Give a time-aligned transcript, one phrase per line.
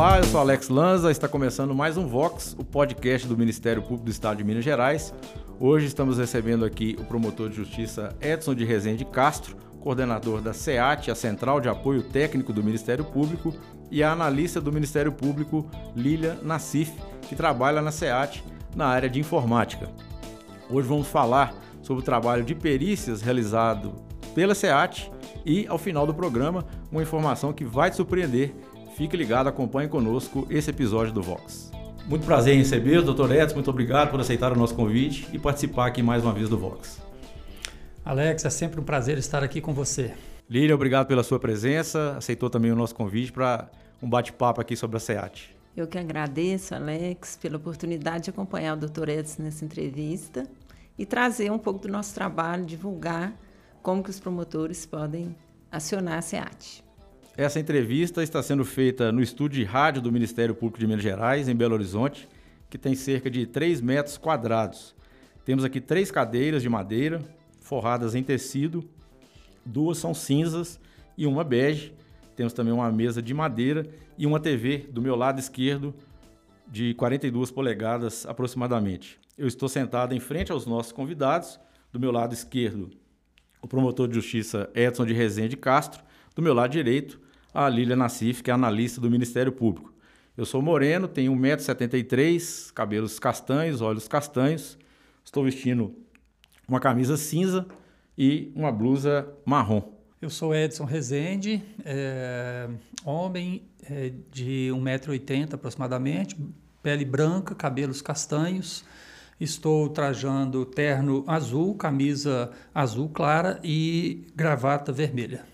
[0.00, 4.06] Olá, eu sou Alex Lanza, está começando mais um Vox, o podcast do Ministério Público
[4.06, 5.12] do Estado de Minas Gerais.
[5.58, 11.10] Hoje estamos recebendo aqui o promotor de justiça Edson de Rezende Castro, coordenador da SEAT,
[11.10, 13.52] a Central de Apoio Técnico do Ministério Público,
[13.90, 16.94] e a analista do Ministério Público Lília Nassif,
[17.28, 18.42] que trabalha na SEAT
[18.74, 19.86] na área de informática.
[20.70, 23.92] Hoje vamos falar sobre o trabalho de perícias realizado
[24.34, 25.12] pela SEAT
[25.44, 28.54] e, ao final do programa, uma informação que vai te surpreender.
[28.96, 31.70] Fique ligado, acompanhe conosco esse episódio do Vox.
[32.06, 33.32] Muito prazer em receber o Dr.
[33.32, 36.58] Edson, muito obrigado por aceitar o nosso convite e participar aqui mais uma vez do
[36.58, 37.00] Vox.
[38.04, 40.12] Alex, é sempre um prazer estar aqui com você.
[40.48, 43.70] Lília, obrigado pela sua presença, aceitou também o nosso convite para
[44.02, 45.56] um bate-papo aqui sobre a SEAT.
[45.76, 49.08] Eu que agradeço, Alex, pela oportunidade de acompanhar o Dr.
[49.08, 50.44] Edson nessa entrevista
[50.98, 53.32] e trazer um pouco do nosso trabalho, divulgar
[53.82, 55.36] como que os promotores podem
[55.70, 56.84] acionar a SEAT.
[57.40, 61.48] Essa entrevista está sendo feita no estúdio de rádio do Ministério Público de Minas Gerais,
[61.48, 62.28] em Belo Horizonte,
[62.68, 64.94] que tem cerca de 3 metros quadrados.
[65.42, 67.22] Temos aqui três cadeiras de madeira,
[67.62, 68.84] forradas em tecido,
[69.64, 70.78] duas são cinzas
[71.16, 71.94] e uma bege.
[72.36, 73.86] Temos também uma mesa de madeira
[74.18, 75.94] e uma TV do meu lado esquerdo
[76.70, 79.18] de 42 polegadas aproximadamente.
[79.38, 81.58] Eu estou sentado em frente aos nossos convidados.
[81.90, 82.90] Do meu lado esquerdo,
[83.62, 86.04] o promotor de justiça Edson de Rezende Castro.
[86.36, 87.19] Do meu lado direito,
[87.52, 89.92] a Lília Nassif, que é analista do Ministério Público.
[90.36, 94.78] Eu sou moreno, tenho 1,73m, cabelos castanhos, olhos castanhos.
[95.24, 95.94] Estou vestindo
[96.66, 97.66] uma camisa cinza
[98.16, 99.82] e uma blusa marrom.
[100.22, 102.68] Eu sou Edson Rezende, é,
[103.04, 106.36] homem é, de 1,80m aproximadamente,
[106.82, 108.84] pele branca, cabelos castanhos.
[109.40, 115.49] Estou trajando terno azul, camisa azul clara e gravata vermelha.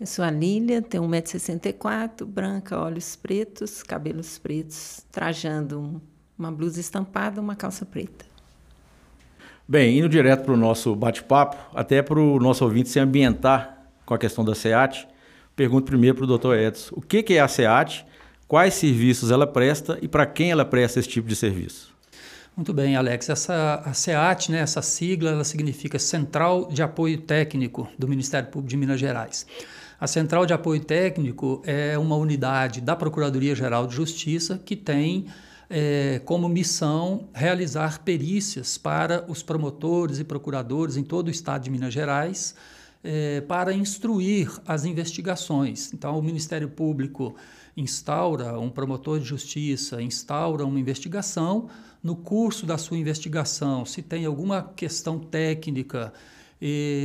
[0.00, 6.00] Eu sou a Lília, tenho 1,64m, branca, olhos pretos, cabelos pretos, trajando
[6.38, 8.24] uma blusa estampada e uma calça preta.
[9.68, 14.14] Bem, indo direto para o nosso bate-papo, até para o nosso ouvinte se ambientar com
[14.14, 15.06] a questão da SEAT,
[15.54, 18.06] pergunto primeiro para o doutor Edson, o que, que é a SEAT,
[18.48, 21.94] quais serviços ela presta e para quem ela presta esse tipo de serviço?
[22.56, 23.28] Muito bem, Alex.
[23.28, 28.70] Essa, a SEAT, né, essa sigla, ela significa Central de Apoio Técnico do Ministério Público
[28.70, 29.46] de Minas Gerais.
[30.00, 35.26] A Central de Apoio Técnico é uma unidade da Procuradoria-Geral de Justiça que tem
[35.68, 41.70] é, como missão realizar perícias para os promotores e procuradores em todo o estado de
[41.70, 42.54] Minas Gerais
[43.04, 45.92] é, para instruir as investigações.
[45.92, 47.36] Então, o Ministério Público
[47.76, 51.68] instaura, um promotor de justiça instaura uma investigação.
[52.02, 56.10] No curso da sua investigação, se tem alguma questão técnica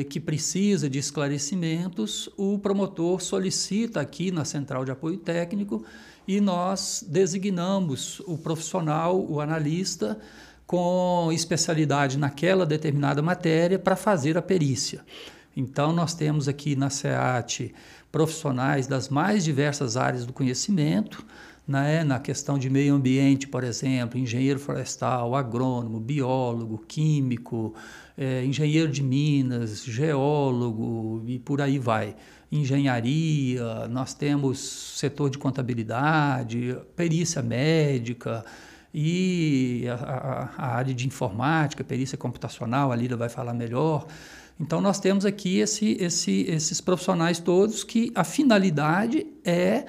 [0.09, 5.85] que precisa de esclarecimentos, o promotor solicita aqui na Central de Apoio Técnico
[6.27, 10.19] e nós designamos o profissional, o analista,
[10.67, 15.05] com especialidade naquela determinada matéria para fazer a perícia.
[15.55, 17.73] Então, nós temos aqui na SEAT
[18.11, 21.25] profissionais das mais diversas áreas do conhecimento,
[21.67, 27.73] né, na questão de meio ambiente, por exemplo, engenheiro florestal, agrônomo, biólogo, químico,
[28.17, 32.15] é, engenheiro de minas, geólogo e por aí vai
[32.51, 38.45] engenharia, nós temos setor de contabilidade, perícia médica
[38.93, 44.07] e a, a, a área de informática, perícia computacional, a Lida vai falar melhor.
[44.59, 49.85] Então, nós temos aqui esse, esse, esses profissionais todos que a finalidade é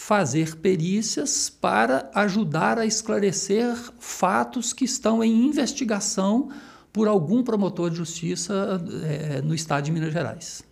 [0.00, 6.48] fazer perícias para ajudar a esclarecer fatos que estão em investigação
[6.90, 10.62] por algum promotor de justiça é, no estado de Minas Gerais.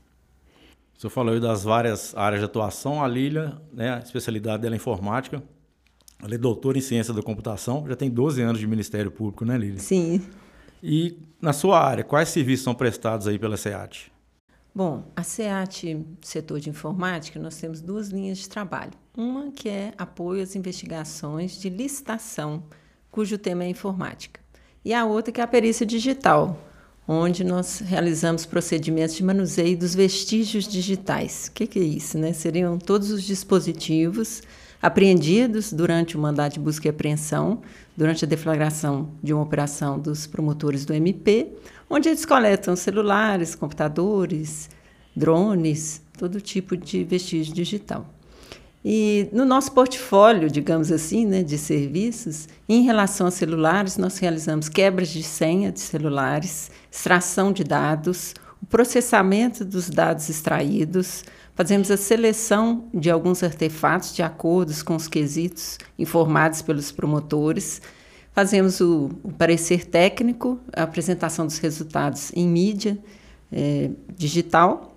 [0.97, 3.05] O senhor falou aí das várias áreas de atuação.
[3.05, 5.43] A Lília, né, a especialidade dela é informática.
[6.23, 7.85] Ela é doutora em ciência da computação.
[7.87, 9.79] Já tem 12 anos de Ministério Público, né, Lília?
[9.79, 10.23] Sim.
[10.83, 14.11] E na sua área, quais serviços são prestados aí pela SEAT?
[14.75, 18.93] Bom, a SEAT, setor de informática, nós temos duas linhas de trabalho.
[19.19, 22.63] Uma que é apoio às investigações de licitação,
[23.11, 24.41] cujo tema é informática.
[24.85, 26.57] E a outra que é a perícia digital,
[27.09, 31.49] onde nós realizamos procedimentos de manuseio dos vestígios digitais.
[31.49, 32.17] O que, que, é isso?
[32.17, 32.33] Né?
[32.33, 34.41] Seriam todos os dispositivos
[34.81, 37.61] apreendidos durante o mandato de busca e apreensão,
[37.97, 41.57] durante a deflagração de uma operação dos promotores do MP,
[41.91, 44.71] onde eles coletam celulares, computadores,
[45.17, 48.15] drones, todo tipo de vestígio digital.
[48.85, 54.69] E no nosso portfólio, digamos assim, né, de serviços, em relação a celulares, nós realizamos
[54.69, 61.97] quebras de senha de celulares, extração de dados, o processamento dos dados extraídos, fazemos a
[61.97, 67.83] seleção de alguns artefatos de acordo com os quesitos informados pelos promotores,
[68.33, 72.97] fazemos o, o parecer técnico, a apresentação dos resultados em mídia
[73.51, 74.88] é, digital.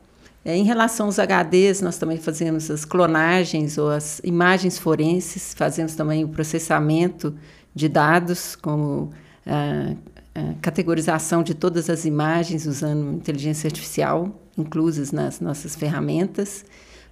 [0.43, 5.95] É, em relação aos HDs, nós também fazemos as clonagens ou as imagens forenses, fazemos
[5.95, 7.35] também o processamento
[7.75, 9.11] de dados, como
[9.45, 9.93] a,
[10.33, 16.65] a categorização de todas as imagens usando inteligência artificial, inclusas nas nossas ferramentas.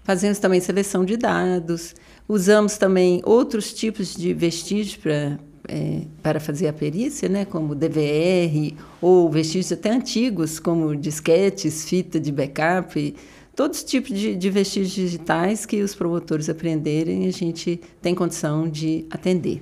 [0.04, 1.94] Fazemos também seleção de dados,
[2.28, 5.38] usamos também outros tipos de vestígios para
[5.70, 12.20] é, para fazer a perícia, né, como DVR ou vestígios até antigos, como disquetes, fita
[12.20, 13.16] de backup,
[13.56, 18.68] todos os tipos de, de vestígios digitais que os promotores aprenderem, a gente tem condição
[18.68, 19.62] de atender.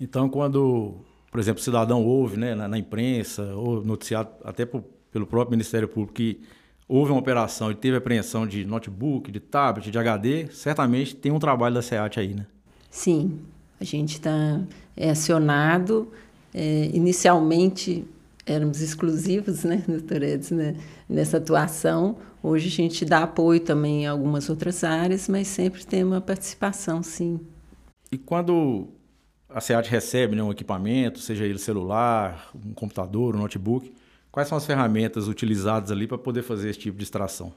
[0.00, 0.94] Então, quando,
[1.30, 4.82] por exemplo, o cidadão ouve né, na, na imprensa ou noticiado até por,
[5.12, 6.40] pelo próprio Ministério Público que
[6.88, 11.38] houve uma operação e teve apreensão de notebook, de tablet, de HD, certamente tem um
[11.38, 12.46] trabalho da SEAT aí, né?
[12.90, 13.40] Sim,
[13.80, 14.60] a gente está
[14.96, 16.10] é, acionado.
[16.54, 18.04] É, inicialmente
[18.44, 20.76] éramos exclusivos, né, doutor Edson, né,
[21.08, 22.16] nessa atuação.
[22.42, 27.02] Hoje a gente dá apoio também em algumas outras áreas, mas sempre tem uma participação,
[27.02, 27.40] sim.
[28.10, 28.88] E quando
[29.48, 33.92] a SEAT recebe né, um equipamento, seja ele celular, um computador, um notebook,
[34.30, 37.52] quais são as ferramentas utilizadas ali para poder fazer esse tipo de extração?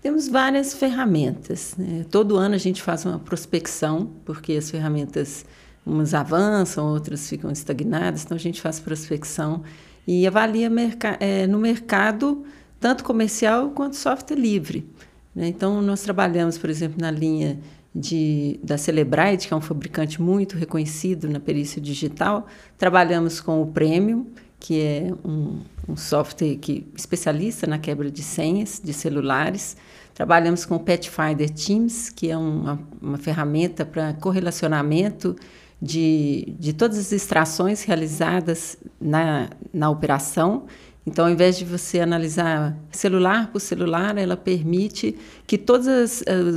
[0.00, 1.74] Temos várias ferramentas.
[1.76, 2.06] Né?
[2.10, 5.44] Todo ano a gente faz uma prospecção, porque as ferramentas
[5.88, 9.62] umas avançam, outras ficam estagnadas, então a gente faz prospecção
[10.06, 12.44] e avalia merca é, no mercado
[12.80, 14.88] tanto comercial quanto software livre.
[15.34, 15.48] Né?
[15.48, 17.58] Então, nós trabalhamos, por exemplo, na linha
[17.94, 22.46] de, da Celebrite, que é um fabricante muito reconhecido na perícia digital.
[22.76, 24.26] Trabalhamos com o Premium,
[24.60, 29.76] que é um, um software que, especialista na quebra de senhas de celulares.
[30.14, 35.36] Trabalhamos com o Pathfinder Teams, que é uma, uma ferramenta para correlacionamento
[35.80, 40.66] de, de todas as extrações realizadas na, na operação.
[41.06, 45.16] Então, ao invés de você analisar celular por celular, ela permite
[45.46, 45.86] que todos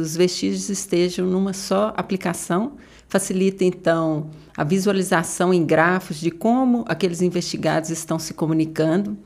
[0.02, 2.74] os vestígios estejam numa só aplicação.
[3.08, 9.18] Facilita, então, a visualização em grafos de como aqueles investigados estão se comunicando.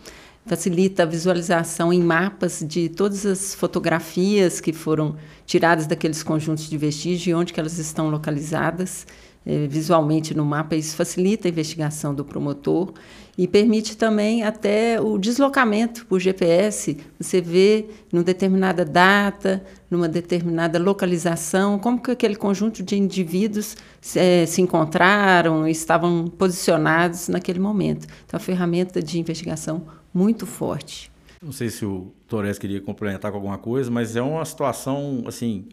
[0.46, 6.78] Facilita a visualização em mapas de todas as fotografias que foram tiradas daqueles conjuntos de
[6.78, 9.08] vestígios e onde elas estão localizadas.
[9.46, 12.92] Eh, visualmente no mapa, isso facilita a investigação do promotor
[13.38, 16.98] e permite também até o deslocamento por GPS.
[17.20, 23.78] Você vê numa determinada data, numa determinada localização, como que aquele conjunto de indivíduos
[24.16, 28.08] é, se encontraram, estavam posicionados naquele momento.
[28.26, 31.12] Então, é uma ferramenta de investigação muito forte.
[31.40, 35.66] Não sei se o Torres queria complementar com alguma coisa, mas é uma situação, assim,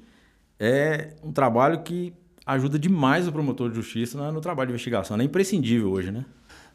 [0.60, 2.12] é um trabalho que
[2.46, 5.18] ajuda demais o promotor de justiça no, trabalho de investigação.
[5.18, 6.24] É imprescindível hoje, né?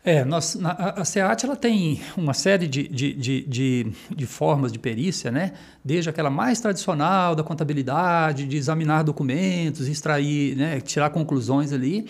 [0.04, 4.72] É, nós, na, a SEAT ela tem uma série de, de, de, de, de formas
[4.72, 5.52] de perícia, né?
[5.84, 10.80] desde aquela mais tradicional da contabilidade, de examinar documentos, extrair, né?
[10.80, 12.08] tirar conclusões ali,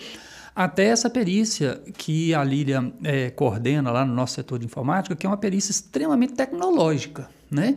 [0.54, 5.26] até essa perícia que a Lília é, coordena lá no nosso setor de informática, que
[5.26, 7.28] é uma perícia extremamente tecnológica.
[7.50, 7.76] Né?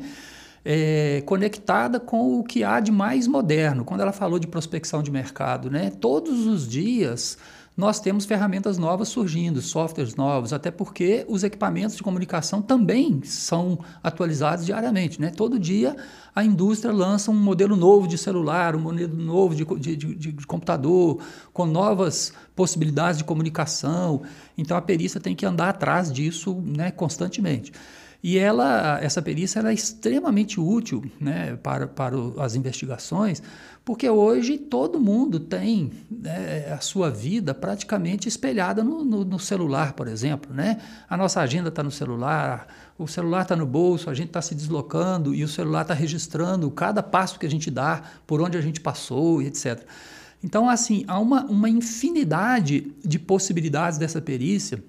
[0.63, 3.83] É, conectada com o que há de mais moderno.
[3.83, 5.89] Quando ela falou de prospecção de mercado, né?
[5.89, 7.37] todos os dias
[7.75, 13.79] nós temos ferramentas novas surgindo, softwares novos, até porque os equipamentos de comunicação também são
[14.03, 15.19] atualizados diariamente.
[15.21, 15.31] Né?
[15.31, 15.95] Todo dia
[16.35, 20.45] a indústria lança um modelo novo de celular, um modelo novo de, de, de, de
[20.45, 21.21] computador,
[21.53, 24.21] com novas possibilidades de comunicação.
[24.57, 27.71] Então a perícia tem que andar atrás disso né, constantemente.
[28.23, 33.41] E ela, essa perícia ela é extremamente útil né, para, para as investigações,
[33.83, 39.93] porque hoje todo mundo tem né, a sua vida praticamente espelhada no, no, no celular,
[39.93, 40.53] por exemplo.
[40.53, 40.79] Né?
[41.09, 44.53] A nossa agenda está no celular, o celular está no bolso, a gente está se
[44.53, 48.61] deslocando e o celular está registrando cada passo que a gente dá, por onde a
[48.61, 49.83] gente passou, etc.
[50.43, 54.83] Então, assim, há uma, uma infinidade de possibilidades dessa perícia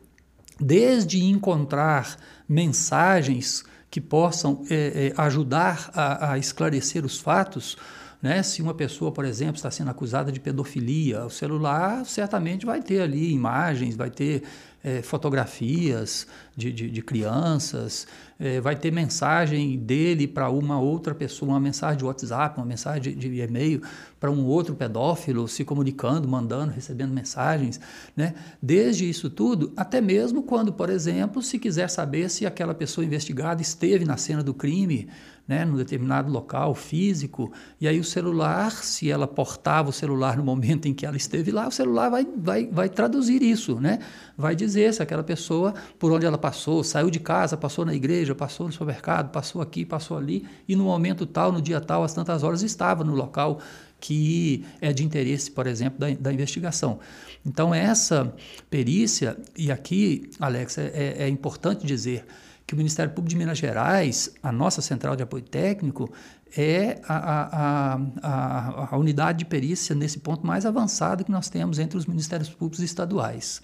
[0.61, 2.17] desde encontrar
[2.49, 7.77] mensagens que possam é, é, ajudar a, a, esclarecer os fatos.
[8.23, 8.43] Né?
[8.43, 13.03] Se uma pessoa, por exemplo, está sendo acusada de pedofilia, o celular certamente vai ter
[13.03, 14.45] ali imagens, vai ter
[14.83, 18.07] é, fotografias de, de, de crianças,
[18.39, 23.01] é, vai ter mensagem dele para uma outra pessoa, uma mensagem de WhatsApp, uma mensagem
[23.01, 23.81] de, de e-mail
[24.19, 27.81] para um outro pedófilo se comunicando, mandando, recebendo mensagens,
[28.17, 28.35] né?
[28.61, 33.63] Desde isso tudo, até mesmo quando, por exemplo, se quiser saber se aquela pessoa investigada
[33.63, 35.09] esteve na cena do crime,
[35.47, 40.45] né, num determinado local físico, e aí o celular, se ela portava o celular no
[40.45, 43.99] momento em que ela esteve lá, o celular vai, vai, vai traduzir isso, né?
[44.37, 48.35] vai dizer se aquela pessoa, por onde ela passou, saiu de casa, passou na igreja,
[48.35, 52.13] passou no supermercado, passou aqui, passou ali, e no momento tal, no dia tal, às
[52.13, 53.59] tantas horas, estava no local
[54.01, 56.99] que é de interesse, por exemplo, da, da investigação.
[57.47, 58.35] Então, essa
[58.69, 62.27] perícia, e aqui, Alex, é, é, é importante dizer,
[62.67, 66.11] que o Ministério Público de Minas Gerais, a nossa central de apoio técnico,
[66.57, 71.79] é a, a, a, a, unidade de perícia nesse ponto mais avançado que nós temos
[71.79, 73.61] entre os Ministérios Públicos estaduais.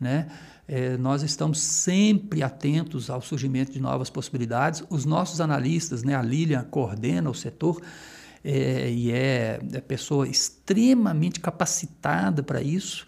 [0.00, 0.28] Né?
[0.66, 4.82] É, nós estamos sempre atentos ao surgimento de novas possibilidades.
[4.88, 7.82] Os nossos analistas, né, a Lilian coordena o setor
[8.42, 13.04] é, e é, é pessoa extremamente capacitada para isso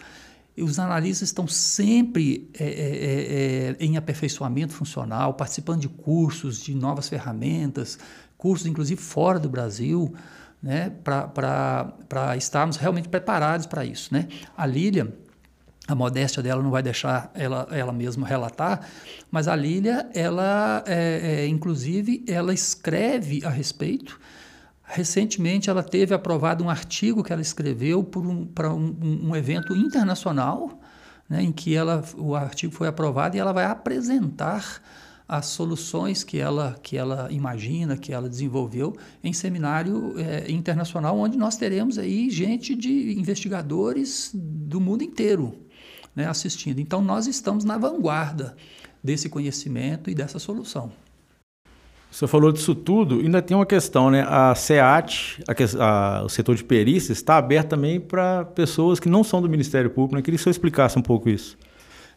[0.60, 7.08] os analistas estão sempre é, é, é, em aperfeiçoamento funcional, participando de cursos, de novas
[7.08, 7.98] ferramentas,
[8.36, 10.12] cursos inclusive fora do Brasil,
[10.62, 14.12] né, para estarmos realmente preparados para isso.
[14.12, 14.28] Né?
[14.56, 15.12] A Lília,
[15.88, 18.86] a modéstia dela não vai deixar ela, ela mesma relatar,
[19.30, 24.18] mas a Lília, ela, é, é, inclusive, ela escreve a respeito,
[24.94, 28.20] Recentemente, ela teve aprovado um artigo que ela escreveu para
[28.70, 30.78] um, um, um, evento internacional,
[31.26, 34.82] né, em que ela, o artigo foi aprovado e ela vai apresentar
[35.26, 41.38] as soluções que ela, que ela imagina, que ela desenvolveu em seminário é, internacional, onde
[41.38, 45.54] nós teremos aí gente de investigadores do mundo inteiro
[46.14, 46.80] né, assistindo.
[46.80, 48.56] Então, nós estamos na vanguarda
[49.02, 50.92] desse conhecimento e dessa solução.
[52.10, 54.22] Você falou disso tudo, ainda tem uma questão, né?
[54.28, 59.24] A SEAT, a, a, o setor de perícia, está aberto também para pessoas que não
[59.24, 60.16] são do Ministério Público.
[60.16, 60.22] Né?
[60.22, 61.56] Queria que você explicasse um pouco isso.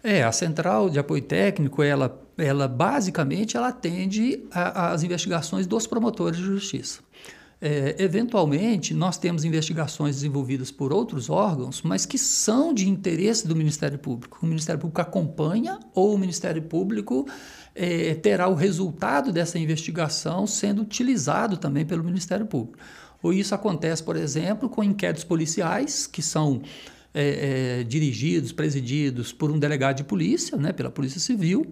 [0.04, 6.38] É, a Central de Apoio Técnico, ela, ela basicamente ela atende às investigações dos promotores
[6.38, 7.00] de justiça.
[7.68, 13.56] É, eventualmente, nós temos investigações desenvolvidas por outros órgãos, mas que são de interesse do
[13.56, 14.38] Ministério Público.
[14.44, 17.28] O Ministério Público acompanha ou o Ministério Público
[17.74, 22.78] é, terá o resultado dessa investigação sendo utilizado também pelo Ministério Público.
[23.24, 26.62] Ou isso acontece, por exemplo, com inquéritos policiais, que são
[27.16, 31.66] é, é, dirigidos, presididos por um delegado de polícia, né, pela Polícia Civil.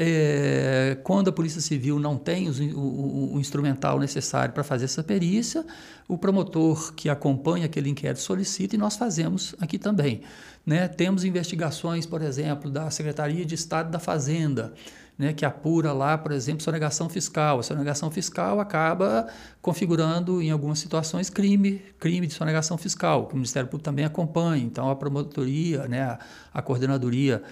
[0.00, 5.02] É, quando a Polícia Civil não tem os, o, o, instrumental necessário para fazer essa
[5.02, 5.66] perícia,
[6.06, 10.20] o promotor que acompanha aquele inquérito solicita e nós fazemos aqui também.
[10.64, 10.86] Né?
[10.86, 14.72] Temos investigações, por exemplo, da Secretaria de Estado da Fazenda,
[15.18, 17.58] né, que apura lá, por exemplo, sonegação fiscal.
[17.58, 19.26] A sonegação fiscal acaba
[19.60, 24.62] configurando, em algumas situações, crime, crime de sonegação fiscal, que o Ministério Público também acompanha.
[24.62, 26.20] Então, a promotoria, né, a,
[26.54, 27.42] a coordenadoria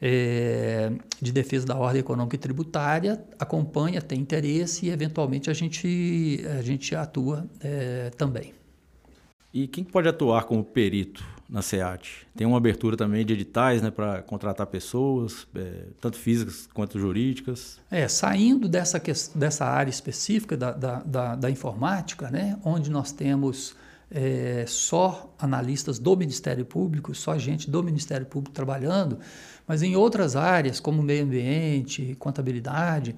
[0.00, 0.90] é,
[1.20, 6.62] de defesa da ordem econômica e tributária acompanha, tem interesse e, eventualmente, a gente, a
[6.62, 8.54] gente atua é, também.
[9.52, 12.26] E quem pode atuar como perito na SEAT?
[12.36, 17.80] Tem uma abertura também de editais né, para contratar pessoas, é, tanto físicas quanto jurídicas?
[17.90, 19.02] É, saindo dessa,
[19.34, 23.74] dessa área específica da, da, da, da informática, né, onde nós temos
[24.10, 29.18] é, só analistas do Ministério Público, só gente do Ministério Público trabalhando,
[29.70, 33.14] mas em outras áreas, como meio ambiente, contabilidade,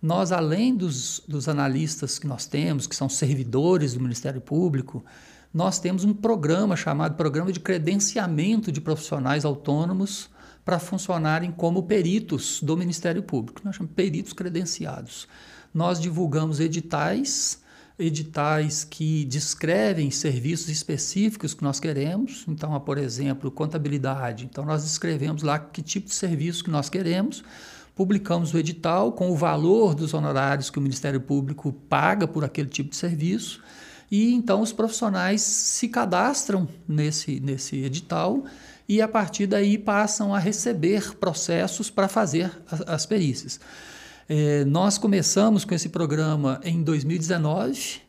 [0.00, 5.04] nós, além dos, dos analistas que nós temos, que são servidores do Ministério Público,
[5.52, 10.30] nós temos um programa chamado Programa de Credenciamento de Profissionais Autônomos
[10.64, 13.60] para funcionarem como peritos do Ministério Público.
[13.62, 15.28] Nós chamamos peritos credenciados.
[15.74, 17.60] Nós divulgamos editais,
[18.00, 22.44] editais que descrevem serviços específicos que nós queremos.
[22.48, 24.46] Então, por exemplo, contabilidade.
[24.50, 27.44] Então, nós escrevemos lá que tipo de serviço que nós queremos
[27.94, 32.68] publicamos o edital com o valor dos honorários que o Ministério Público paga por aquele
[32.68, 33.62] tipo de serviço
[34.10, 38.44] e então os profissionais se cadastram nesse, nesse edital
[38.88, 43.60] e a partir daí passam a receber processos para fazer as, as perícias.
[44.32, 48.00] É, nós começamos com esse programa em 2019.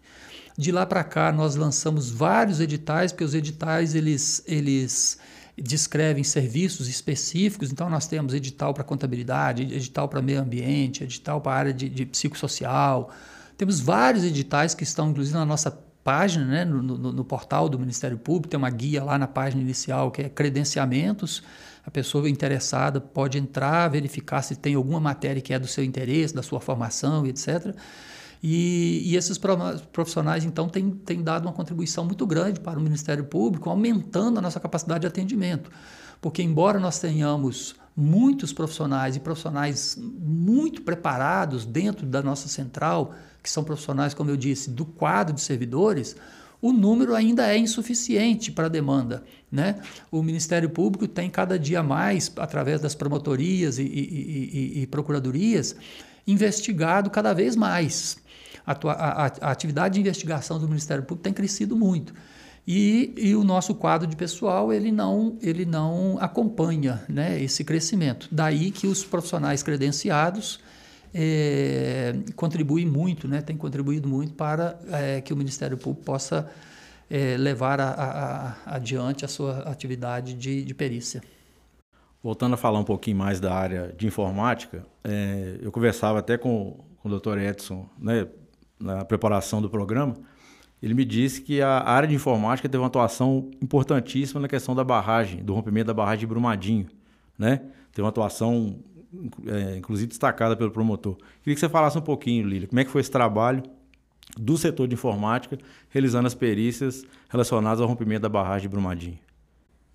[0.55, 5.17] De lá para cá nós lançamos vários editais, porque os editais eles, eles
[5.57, 7.71] descrevem serviços específicos.
[7.71, 12.05] Então nós temos edital para contabilidade, edital para meio ambiente, edital para área de, de
[12.05, 13.09] psicossocial.
[13.57, 15.71] Temos vários editais que estão inclusive na nossa
[16.03, 19.63] página, né, no, no, no, portal do Ministério Público, tem uma guia lá na página
[19.63, 21.41] inicial que é credenciamentos.
[21.91, 26.41] Pessoa interessada pode entrar, verificar se tem alguma matéria que é do seu interesse, da
[26.41, 27.75] sua formação, etc.
[28.43, 29.37] E, e esses
[29.91, 34.41] profissionais, então, têm, têm dado uma contribuição muito grande para o Ministério Público, aumentando a
[34.41, 35.69] nossa capacidade de atendimento.
[36.19, 43.49] Porque, embora nós tenhamos muitos profissionais e profissionais muito preparados dentro da nossa central, que
[43.49, 46.15] são profissionais, como eu disse, do quadro de servidores,
[46.61, 49.23] o número ainda é insuficiente para a demanda.
[49.51, 49.81] Né?
[50.11, 55.75] O Ministério Público tem cada dia mais, através das promotorias e, e, e, e procuradorias,
[56.27, 58.17] investigado cada vez mais.
[58.65, 62.13] A, a, a, atividade de investigação do Ministério Público tem crescido muito.
[62.67, 68.27] E, e, o nosso quadro de pessoal ele não, ele não acompanha né, esse crescimento.
[68.31, 70.59] Daí que os profissionais credenciados
[71.13, 76.49] é, contribuem muito, né, têm contribuído muito para é, que o Ministério Público possa
[77.09, 81.21] é, levar a, a, a, adiante a sua atividade de, de, perícia.
[82.23, 86.79] Voltando a falar um pouquinho mais da área de informática, é, eu conversava até com,
[87.01, 87.37] com o Dr.
[87.39, 88.27] Edson né,
[88.79, 90.15] na preparação do programa,
[90.81, 94.83] ele me disse que a área de informática teve uma atuação importantíssima na questão da
[94.83, 96.87] barragem, do rompimento da barragem de Brumadinho,
[97.37, 97.61] né?
[97.91, 98.79] Teve uma atuação,
[99.47, 101.15] é, inclusive, destacada pelo promotor.
[101.43, 103.63] Queria que você falasse um pouquinho, Lília, como é que foi esse trabalho
[104.37, 105.57] do setor de informática,
[105.89, 109.19] realizando as perícias relacionadas ao rompimento da barragem de Brumadinho.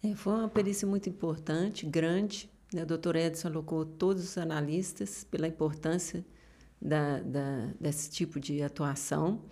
[0.03, 2.51] É, foi uma perícia muito importante, grande.
[2.73, 2.83] Né?
[2.83, 6.25] O doutor Edson alocou todos os analistas pela importância
[6.81, 9.43] da, da, desse tipo de atuação.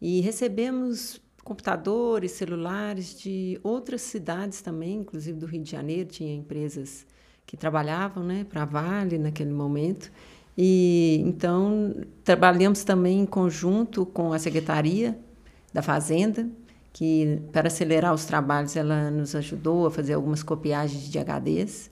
[0.00, 7.06] E recebemos computadores, celulares de outras cidades também, inclusive do Rio de Janeiro, tinha empresas
[7.52, 10.10] que trabalhavam né, para a Vale naquele momento.
[10.56, 11.94] E então
[12.24, 15.18] trabalhamos também em conjunto com a Secretaria
[15.70, 16.48] da Fazenda,
[16.94, 21.90] que para acelerar os trabalhos ela nos ajudou a fazer algumas copiagens de HDs.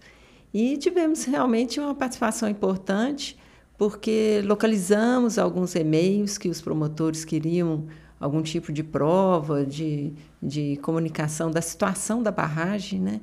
[0.52, 3.38] E tivemos realmente uma participação importante
[3.76, 7.84] porque localizamos alguns e-mails que os promotores queriam
[8.18, 13.20] algum tipo de prova, de, de comunicação da situação da barragem, né?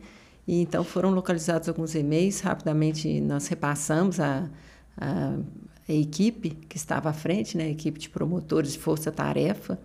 [0.47, 4.49] E então foram localizados alguns e-mails, rapidamente nós repassamos a,
[4.97, 5.37] a,
[5.87, 7.65] a equipe que estava à frente, né?
[7.65, 9.77] a equipe de promotores de força-tarefa,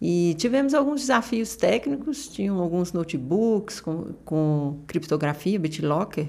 [0.00, 6.28] e tivemos alguns desafios técnicos, tinham alguns notebooks com, com criptografia, BitLocker,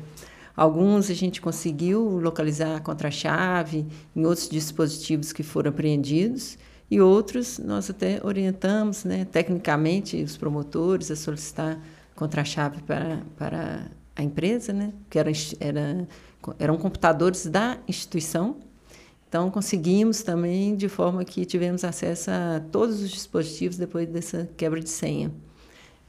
[0.58, 6.58] Alguns a gente conseguiu localizar a contra-chave em outros dispositivos que foram apreendidos
[6.90, 11.80] e outros nós até orientamos, né, tecnicamente, os promotores a solicitar
[12.18, 16.08] contra-chave para, para a empresa, né, que era, era,
[16.60, 18.58] eram computadores da instituição.
[19.30, 24.80] Então, conseguimos também, de forma que tivemos acesso a todos os dispositivos depois dessa quebra
[24.80, 25.32] de senha.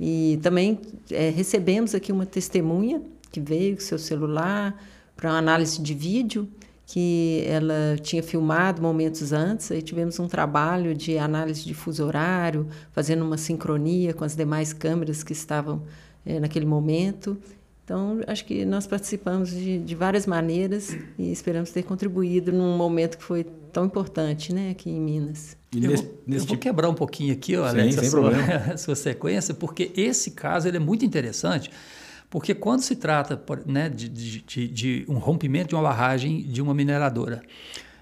[0.01, 4.81] E também é, recebemos aqui uma testemunha que veio com seu celular
[5.16, 6.49] para uma análise de vídeo
[6.88, 12.66] que ela tinha filmado momentos antes, aí tivemos um trabalho de análise de fuso horário,
[12.92, 15.83] fazendo uma sincronia com as demais câmeras que estavam
[16.24, 17.37] é, naquele momento.
[17.85, 23.18] Então, acho que nós participamos de, de várias maneiras e esperamos ter contribuído num momento
[23.18, 25.59] que foi tão importante né, aqui em Minas.
[25.74, 26.46] Eu, nesse, nesse eu tipo...
[26.46, 28.31] vou quebrar um pouquinho aqui, Alex, Sim, a, sua,
[28.72, 31.70] a sua sequência, porque esse caso ele é muito interessante,
[32.31, 36.75] porque quando se trata né, de, de, de, um rompimento de uma barragem de uma
[36.75, 37.43] mineradora,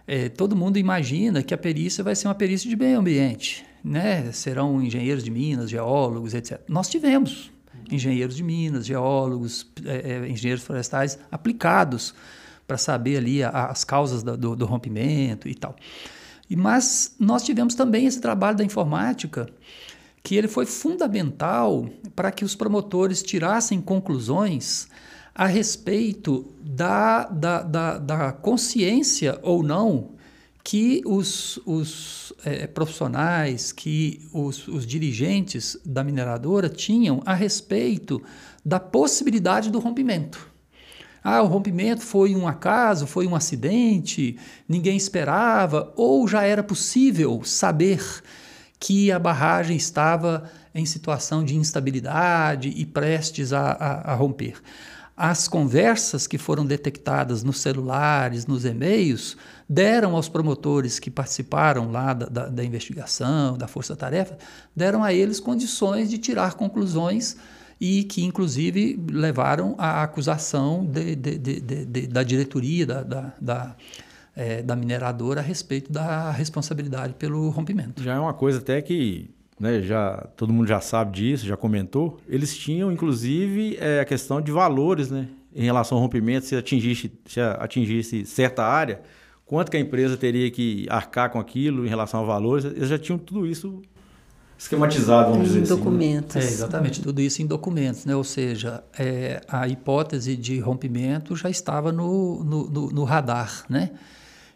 [0.06, 3.64] é, todo mundo imagina que a perícia vai ser uma perícia de meio ambiente.
[3.84, 4.30] Né?
[4.32, 6.60] Serão engenheiros de minas, geólogos, etc.
[6.68, 7.52] Nós tivemos
[7.90, 12.14] engenheiros de minas, geólogos, é, engenheiros florestais aplicados
[12.66, 15.76] para saber ali as causas do, do, rompimento e tal.
[16.56, 19.48] Mas nós tivemos também esse trabalho da informática
[20.26, 24.88] que ele foi fundamental para que os promotores tirassem conclusões
[25.32, 30.16] a respeito da, da, da, da consciência ou não
[30.64, 38.20] que os, os é, profissionais, que os, os dirigentes da mineradora tinham a respeito
[38.64, 40.50] da possibilidade do rompimento.
[41.22, 44.36] Ah, o rompimento foi um acaso, foi um acidente,
[44.68, 48.02] ninguém esperava, ou já era possível saber
[48.78, 54.60] que a barragem estava em situação de instabilidade e prestes a, a, a romper.
[55.16, 59.34] As conversas que foram detectadas nos celulares, nos e-mails,
[59.66, 64.36] deram aos promotores que participaram lá da, da, da investigação, da força-tarefa,
[64.74, 67.36] deram a eles condições de tirar conclusões
[67.80, 73.76] e que, inclusive, levaram à acusação de, de, de, da diretoria da, da,
[74.36, 78.02] é, da mineradora a respeito da responsabilidade pelo rompimento.
[78.02, 82.20] Já é uma coisa até que né, já, todo mundo já sabe disso, já comentou,
[82.28, 85.26] eles tinham, inclusive, é, a questão de valores, né?
[85.54, 89.00] Em relação ao rompimento, se atingisse, se atingisse certa área,
[89.46, 92.98] quanto que a empresa teria que arcar com aquilo em relação a valores, eles já
[92.98, 93.80] tinham tudo isso
[94.58, 95.72] esquematizado, vamos dizer em assim.
[95.72, 95.78] Né?
[95.78, 96.36] documentos.
[96.36, 98.14] É, exatamente, tudo isso em documentos, né?
[98.14, 103.64] ou seja, é, a hipótese de rompimento já estava no, no, no, no radar.
[103.68, 103.92] Né?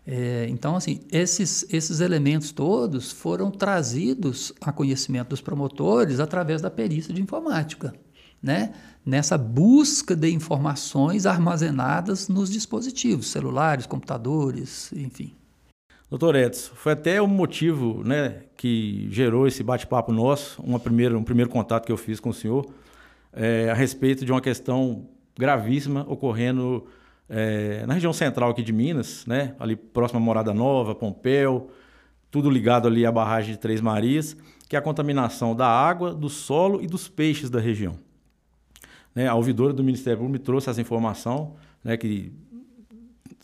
[0.07, 6.71] É, então, assim, esses, esses elementos todos foram trazidos a conhecimento dos promotores através da
[6.71, 7.95] perícia de informática,
[8.43, 8.73] né?
[9.05, 15.35] nessa busca de informações armazenadas nos dispositivos, celulares, computadores, enfim.
[16.09, 21.23] Doutor Edson, foi até o motivo né, que gerou esse bate-papo nosso, uma primeira, um
[21.23, 22.69] primeiro contato que eu fiz com o senhor,
[23.33, 25.09] é, a respeito de uma questão
[25.39, 26.85] gravíssima ocorrendo
[27.31, 29.55] é, na região central aqui de Minas, né?
[29.61, 31.71] ali próximo à Morada Nova, Pompéu,
[32.29, 34.37] tudo ligado ali à barragem de Três Marias,
[34.69, 37.97] que é a contaminação da água, do solo e dos peixes da região.
[39.15, 39.29] Né?
[39.29, 42.33] A ouvidora do Ministério Público me trouxe essa informação, né, que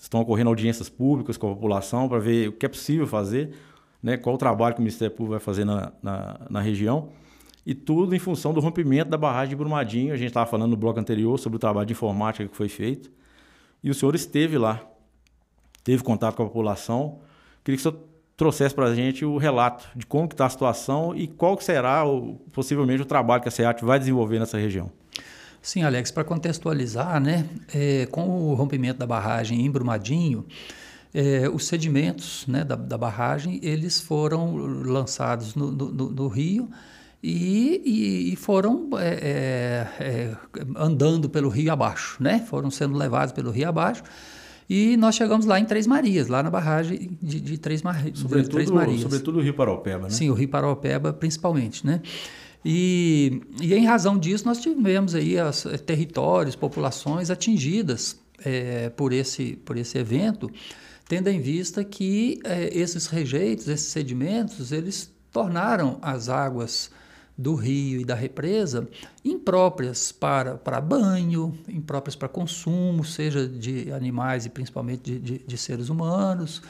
[0.01, 3.55] estão ocorrendo audiências públicas com a população para ver o que é possível fazer,
[4.03, 7.09] né, qual o trabalho que o Ministério Público vai fazer na, na, na região,
[7.65, 10.13] e tudo em função do rompimento da barragem de Brumadinho.
[10.13, 13.11] A gente estava falando no bloco anterior sobre o trabalho de informática que foi feito.
[13.87, 14.83] E o senhor esteve lá,
[15.85, 17.21] teve contato com a população.
[17.63, 18.05] Queria que o senhor
[18.37, 22.35] trouxesse para a gente o relato de como está a situação e qual será o,
[22.53, 24.91] possivelmente o trabalho que a SEAT vai desenvolver nessa região.
[25.63, 30.45] Sim, Alex, para contextualizar, né, é, com o rompimento da barragem em Brumadinho,
[31.15, 36.69] é, os sedimentos né, da, da, barragem eles foram lançados no, no, no rio
[37.29, 40.37] e, e, e foram é, é, é,
[40.77, 42.47] andando pelo rio abaixo, né?
[42.49, 44.05] Foram sendo levados pelo rio abaixo.
[44.71, 47.97] E nós chegamos lá em Três Marias, lá na barragem de, de, Três, Mar...
[48.15, 49.01] sobretudo, de Três Marias.
[49.01, 50.11] Sobretudo o Rio Paraupeba, né?
[50.11, 52.01] Sim, o Rio Paraupeba principalmente, né?
[52.65, 59.13] E, e em razão disso nós tivemos aí as, eh, territórios, populações atingidas é, por,
[59.13, 60.49] esse, por esse evento,
[61.09, 66.91] tendo em vista que é, esses rejeitos, esses sedimentos, eles tornaram as águas
[67.37, 68.89] do rio e da represa
[69.25, 75.59] impróprias para, para banho, impróprias para consumo, seja de animais e principalmente de, de, de
[75.59, 76.63] seres humanos.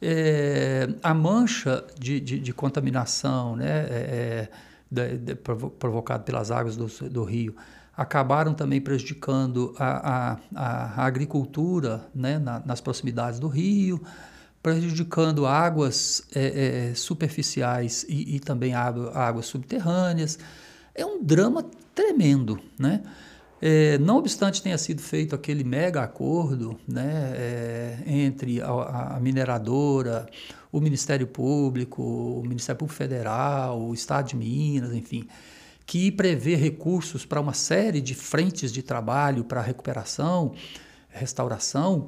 [0.00, 4.48] É, a mancha de, de, de contaminação né, é,
[4.94, 5.34] é
[5.78, 7.56] provocada pelas águas do, do, rio
[7.96, 14.00] acabaram também prejudicando a, a, a agricultura né, na, nas proximidades do rio,
[14.66, 20.40] prejudicando águas é, é, superficiais e, e também água, águas subterrâneas.
[20.92, 23.00] É um drama tremendo, né?
[23.62, 30.26] É, não obstante tenha sido feito aquele mega acordo né, é, entre a, a, mineradora,
[30.72, 35.28] o Ministério Público, o Ministério Público Federal, o Estado de Minas, enfim,
[35.86, 40.54] que prevê recursos para uma série de frentes de trabalho para recuperação,
[41.16, 42.06] restauração,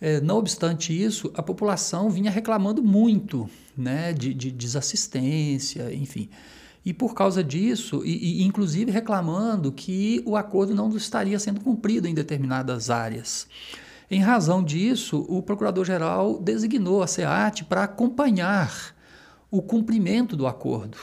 [0.00, 6.28] é, não obstante isso, a população vinha reclamando muito né, de, de desassistência, enfim.
[6.84, 12.06] E por causa disso, e, e, inclusive reclamando que o acordo não estaria sendo cumprido
[12.06, 13.48] em determinadas áreas.
[14.08, 18.94] Em razão disso, o procurador-geral designou a SEAT para acompanhar
[19.50, 20.96] o cumprimento do acordo.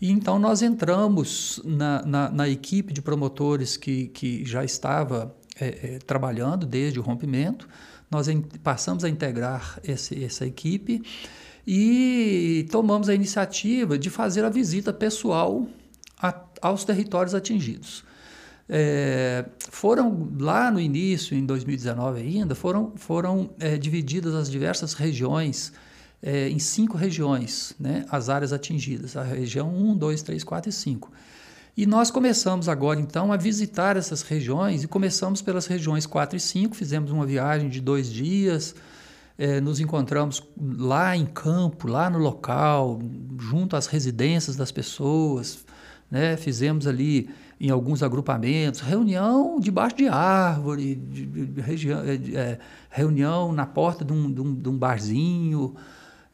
[0.00, 5.94] E então nós entramos na, na, na equipe de promotores que, que já estava é,
[5.94, 7.68] é, trabalhando desde o rompimento.
[8.10, 11.02] Nós em, passamos a integrar esse, essa equipe
[11.66, 15.66] e tomamos a iniciativa de fazer a visita pessoal
[16.20, 18.04] a, aos territórios atingidos.
[18.68, 25.72] É, foram lá no início, em 2019 ainda, foram, foram é, divididas as diversas regiões
[26.22, 30.72] é, em cinco regiões, né, as áreas atingidas, a região 1, 2, 3, 4 e
[30.72, 31.12] 5.
[31.76, 36.40] E nós começamos agora, então, a visitar essas regiões e começamos pelas regiões 4 e
[36.40, 38.74] 5, fizemos uma viagem de dois dias,
[39.38, 43.00] eh, nos encontramos lá em campo, lá no local,
[43.38, 45.64] junto às residências das pessoas,
[46.10, 46.36] né?
[46.36, 47.30] fizemos ali
[47.60, 52.58] em alguns agrupamentos, reunião debaixo de árvore, de, de, de região, é,
[52.90, 55.76] reunião na porta um, um, de um barzinho,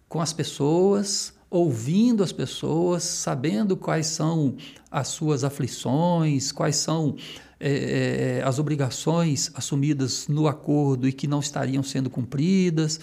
[0.09, 4.57] com as pessoas, ouvindo as pessoas, sabendo quais são
[4.91, 7.17] as suas aflições, quais são
[7.59, 13.01] é, as obrigações assumidas no acordo e que não estariam sendo cumpridas.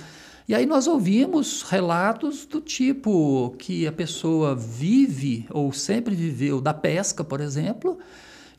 [0.48, 6.74] E aí nós ouvimos relatos do tipo que a pessoa vive ou sempre viveu da
[6.74, 7.98] pesca, por exemplo,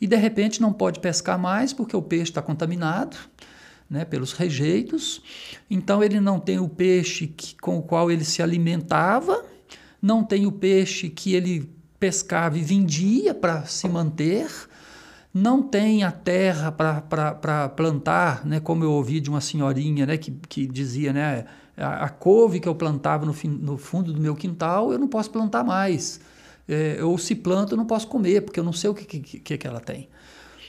[0.01, 3.17] e de repente não pode pescar mais porque o peixe está contaminado.
[3.89, 5.23] Né, pelos rejeitos,
[5.71, 9.45] então ele não tem o peixe que, com o qual ele se alimentava,
[10.05, 14.47] não tem o peixe que ele pescava e vendia para se manter,
[15.33, 20.31] não tem a terra para plantar, né, como eu ouvi de uma senhorinha né, que,
[20.47, 24.37] que dizia, né, a, a couve que eu plantava no, fim, no, fundo do meu
[24.37, 26.21] quintal, eu não posso plantar mais.
[26.69, 29.41] É, ou se planta, eu não posso comer, porque eu não sei o que, que,
[29.41, 30.11] que, que ela tem.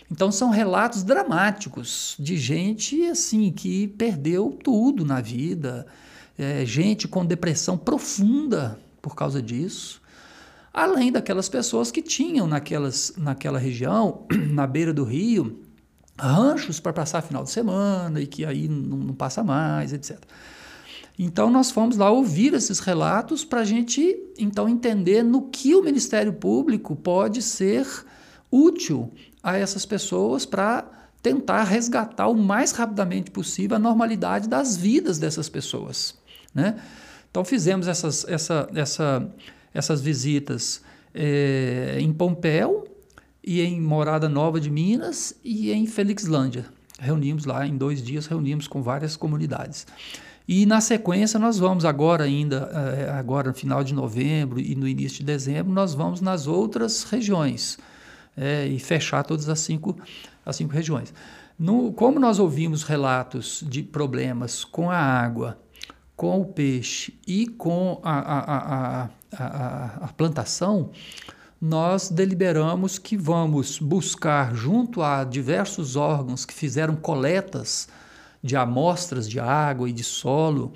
[0.10, 5.86] Então são relatos dramáticos de gente assim que perdeu tudo na vida,
[6.40, 10.02] é, gente com depressão profunda por causa disso,
[10.74, 15.62] além daquelas pessoas que tinham naquelas, naquela região, na beira do rio,
[16.20, 20.18] ranchos para passar final de semana e que aí não, não passa mais, etc.
[21.20, 25.84] Então nós fomos lá ouvir esses relatos para a gente então entender no que o
[25.84, 27.86] Ministério Público pode ser
[28.52, 29.14] útil
[29.44, 30.84] a essas pessoas para
[31.22, 36.16] tentar resgatar o mais rapidamente possível a normalidade das vidas dessas pessoas.
[36.56, 36.76] Né?
[37.36, 39.30] Então fizemos essas, essa, essa,
[39.74, 40.82] essas visitas
[41.14, 42.88] é, em Pompéu
[43.44, 46.64] e em Morada Nova de Minas e em Felixlândia.
[46.98, 49.86] Reunimos lá em dois dias, reunimos com várias comunidades.
[50.48, 54.88] E na sequência nós vamos agora ainda, é, agora no final de novembro e no
[54.88, 57.78] início de dezembro, nós vamos nas outras regiões
[58.38, 59.98] é, e fechar todas as cinco,
[60.46, 61.14] as cinco regiões.
[61.60, 65.65] No, como nós ouvimos relatos de problemas com a água,
[66.16, 70.92] com o peixe e com a, a, a, a, plantação,
[71.60, 77.88] nós deliberamos que vamos buscar, junto a diversos órgãos que fizeram coletas
[78.42, 80.74] de amostras de água e de solo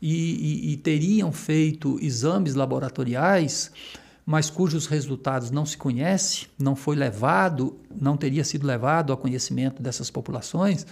[0.00, 3.72] e, e, e teriam feito exames laboratoriais,
[4.24, 9.82] mas cujos resultados não se conhece, não foi levado, não teria sido levado ao conhecimento
[9.82, 10.86] dessas populações,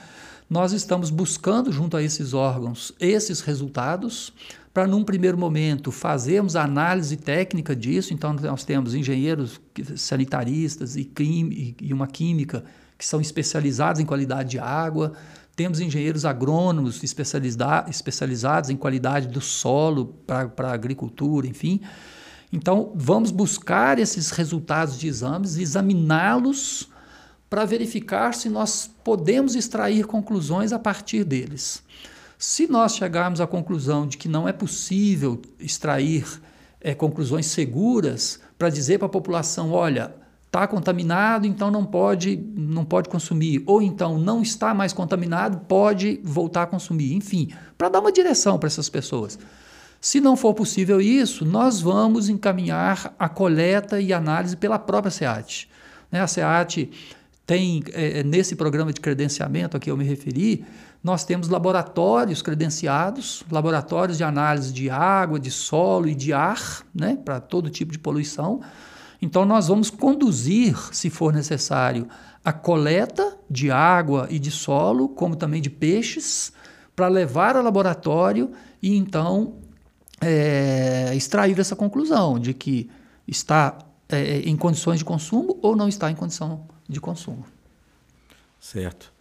[0.49, 4.33] nós estamos buscando junto a esses órgãos esses resultados
[4.73, 9.61] para num primeiro momento fazermos a análise técnica disso, então nós temos engenheiros
[9.97, 11.11] sanitaristas e,
[11.81, 12.63] e uma química
[12.99, 15.13] que são especializados em qualidade de água,
[15.55, 21.81] temos engenheiros agrônomos especializados em qualidade do solo para a agricultura, enfim.
[22.53, 26.91] Então, vamos buscar esses resultados de exames, examiná-los
[27.49, 31.83] para verificar se nós podemos extrair conclusões a partir deles.
[32.39, 36.27] Se nós chegarmos à conclusão de que não é possível extrair
[36.81, 40.15] é, conclusões seguras para dizer para a população, olha,
[40.47, 46.21] está contaminado, então não pode, não pode consumir, ou então não está mais contaminado, pode
[46.23, 49.39] voltar a consumir, enfim, para dar uma direção para essas pessoas.
[50.01, 55.69] Se não for possível isso, nós vamos encaminhar a coleta e análise pela própria SEAT.
[56.11, 56.91] Né, a SEAT
[57.47, 60.65] tem, é, nesse programa de credenciamento a que eu me referi,
[61.03, 67.17] nós temos laboratórios credenciados, laboratórios de análise de água, de solo e de ar, né,
[67.25, 68.61] para todo tipo de poluição.
[69.23, 72.09] Então, nós vamos conduzir, se for necessário,
[72.45, 76.53] a coleta de água e de solo, como também de peixes,
[76.97, 78.51] para levar ao laboratório
[78.83, 79.55] e então
[80.21, 82.91] é, extrair essa conclusão de que
[83.29, 83.79] está
[84.09, 87.45] é, em condições de consumo ou não está em condição de consumo.
[88.61, 89.13] Certo.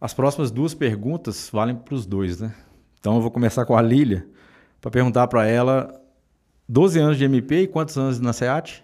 [0.00, 2.54] As próximas duas perguntas valem para os dois, né?
[2.98, 4.26] Então eu vou começar com a Lília
[4.80, 6.00] para perguntar para ela
[6.68, 8.82] 12 anos de MP e quantos anos na SEAT?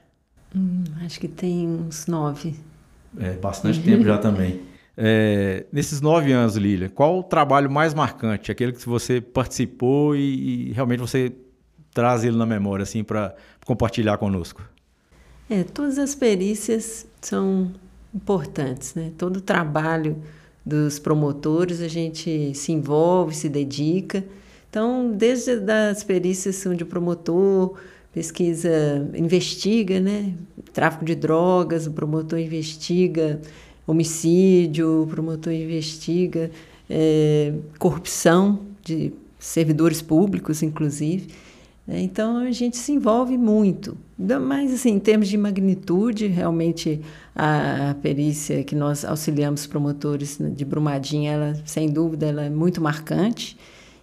[0.54, 2.54] Hum, acho que tem uns nove.
[3.18, 4.62] É, bastante tempo já também.
[5.00, 8.50] É, nesses nove anos, Lília, qual o trabalho mais marcante?
[8.50, 11.32] Aquele que você participou e, e realmente você
[11.94, 13.32] traz ele na memória, assim, para
[13.64, 14.60] compartilhar conosco?
[15.48, 17.70] É, todas as perícias são
[18.14, 19.12] importantes, né?
[19.16, 20.16] Todo o trabalho
[20.64, 24.24] dos promotores a gente se envolve, se dedica.
[24.68, 25.52] Então, desde
[25.90, 27.78] as perícias onde o promotor
[28.12, 30.34] pesquisa, investiga, né?
[30.72, 33.40] Tráfico de drogas, o promotor investiga
[33.86, 36.50] homicídio, o promotor investiga
[36.90, 41.28] é, corrupção de servidores públicos, inclusive.
[41.88, 42.02] Né?
[42.02, 43.96] Então a gente se envolve muito.
[44.18, 47.00] Mas, assim, em termos de magnitude, realmente
[47.34, 52.80] a, perícia que nós auxiliamos promotores né, de Brumadinho, ela, sem dúvida, ela é muito
[52.80, 53.56] marcante.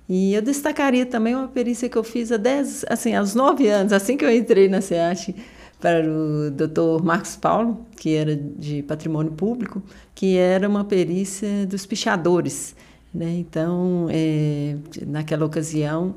[0.08, 3.94] E eu destacaria também uma perícia que eu fiz há 10, assim, aos 9 anos,
[3.94, 5.36] assim que eu entrei na SEAT,
[5.80, 7.04] para o Dr.
[7.04, 12.76] Marcos Paulo, que era de patrimônio público, que era uma perícia dos pichadores.
[13.14, 13.38] Né?
[13.40, 16.16] Então, é, naquela ocasião,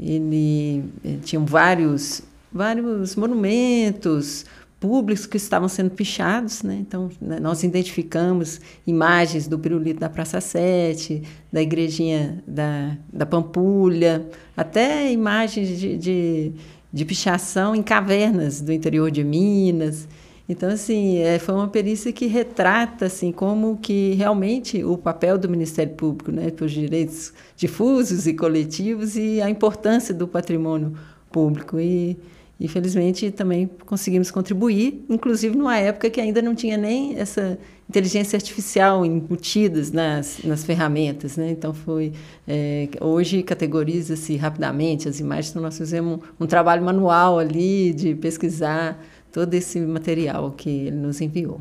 [0.00, 4.44] ele, eh, tinham vários, vários monumentos
[4.80, 6.78] públicos que estavam sendo pichados, né?
[6.80, 14.28] Então, né, nós identificamos imagens do pirulito da Praça 7, da igrejinha da, da Pampulha,
[14.56, 16.52] até imagens de, de,
[16.92, 20.06] de pichação em cavernas do interior de Minas.
[20.48, 25.46] Então, assim, é, foi uma perícia que retrata, assim, como que realmente o papel do
[25.46, 30.94] Ministério Público, né, para os direitos difusos e coletivos e a importância do patrimônio
[31.30, 31.78] público.
[31.78, 32.16] E,
[32.58, 37.58] infelizmente, também conseguimos contribuir, inclusive numa época que ainda não tinha nem essa
[37.88, 41.50] inteligência artificial embutidas nas, nas ferramentas, né?
[41.50, 42.12] Então foi
[42.46, 48.14] é, hoje categoriza-se rapidamente as imagens, então nós fizemos um, um trabalho manual ali de
[48.14, 51.60] pesquisar todo esse material que ele nos enviou.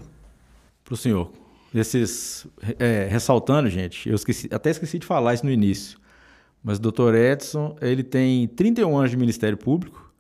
[0.84, 1.32] Para o senhor,
[1.74, 2.48] esses,
[2.80, 6.00] é, ressaltando, gente, eu esqueci, até esqueci de falar isso no início,
[6.64, 10.12] mas o doutor Edson, ele tem 31 anos de Ministério Público,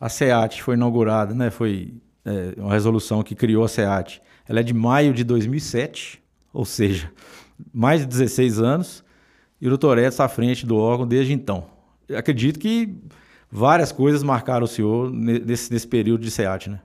[0.00, 4.62] a SEAT foi inaugurada, né, foi é, uma resolução que criou a SEAT, ela é
[4.62, 7.10] de maio de 2007, ou seja,
[7.72, 9.04] mais de 16 anos,
[9.60, 11.66] e o doutor Edson à frente do órgão desde então.
[12.08, 12.94] Eu acredito que
[13.52, 16.80] várias coisas marcaram o senhor nesse, nesse período de SEAT, né?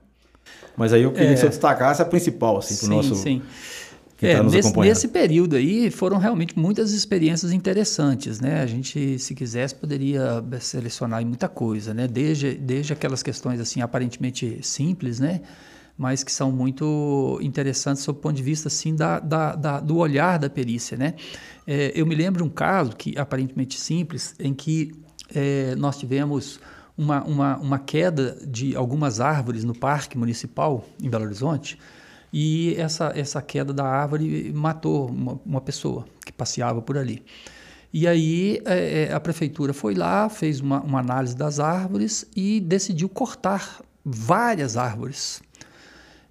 [0.76, 3.14] Mas aí eu queria é, que o senhor destacasse a principal, assim, para o nosso...
[3.16, 3.42] Sim,
[4.20, 8.60] é, tá nesse, nesse, período aí foram realmente muitas experiências interessantes, né?
[8.60, 12.08] A gente, se quisesse, poderia selecionar muita coisa, né?
[12.08, 15.40] Desde, desde aquelas questões assim aparentemente simples, né?
[15.96, 19.96] Mas que são muito interessantes sob o ponto de vista assim da, da, da do
[19.96, 21.14] olhar da perícia, né?
[21.64, 24.92] É, eu me lembro de um caso que aparentemente simples em que
[25.34, 26.60] é, nós tivemos
[26.96, 31.78] uma, uma, uma queda de algumas árvores no parque municipal em Belo Horizonte
[32.32, 37.22] e essa, essa queda da árvore matou uma, uma pessoa que passeava por ali.
[37.92, 42.60] E aí é, é a prefeitura foi lá, fez uma, uma análise das árvores e
[42.60, 45.40] decidiu cortar várias árvores.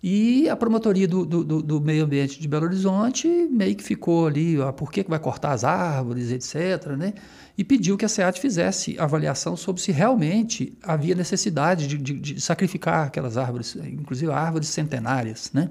[0.09, 4.57] E a promotoria do, do, do, meio ambiente de Belo Horizonte meio que ficou ali,
[4.57, 6.93] ó, por que, vai cortar as árvores, etc.
[6.97, 7.13] Né?
[7.57, 12.39] E pediu que a SEAT fizesse avaliação sobre se realmente havia necessidade de, de, de
[12.39, 15.51] sacrificar aquelas árvores, inclusive árvores centenárias.
[15.53, 15.69] Né?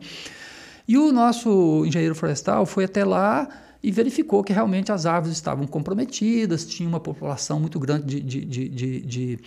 [0.86, 3.48] E o nosso engenheiro florestal foi até lá
[3.82, 8.68] e verificou que realmente as árvores estavam comprometidas, tinha uma população muito grande de, de,
[8.68, 9.38] de, de,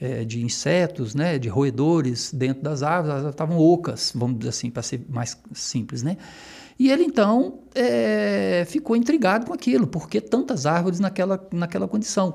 [0.00, 4.70] é, de insetos, né, de roedores dentro das árvores, elas estavam ocas, vamos dizer assim,
[4.70, 6.02] para ser mais simples.
[6.02, 6.16] Né?
[6.78, 12.34] E ele então é, ficou intrigado com aquilo, por que tantas árvores naquela, naquela condição?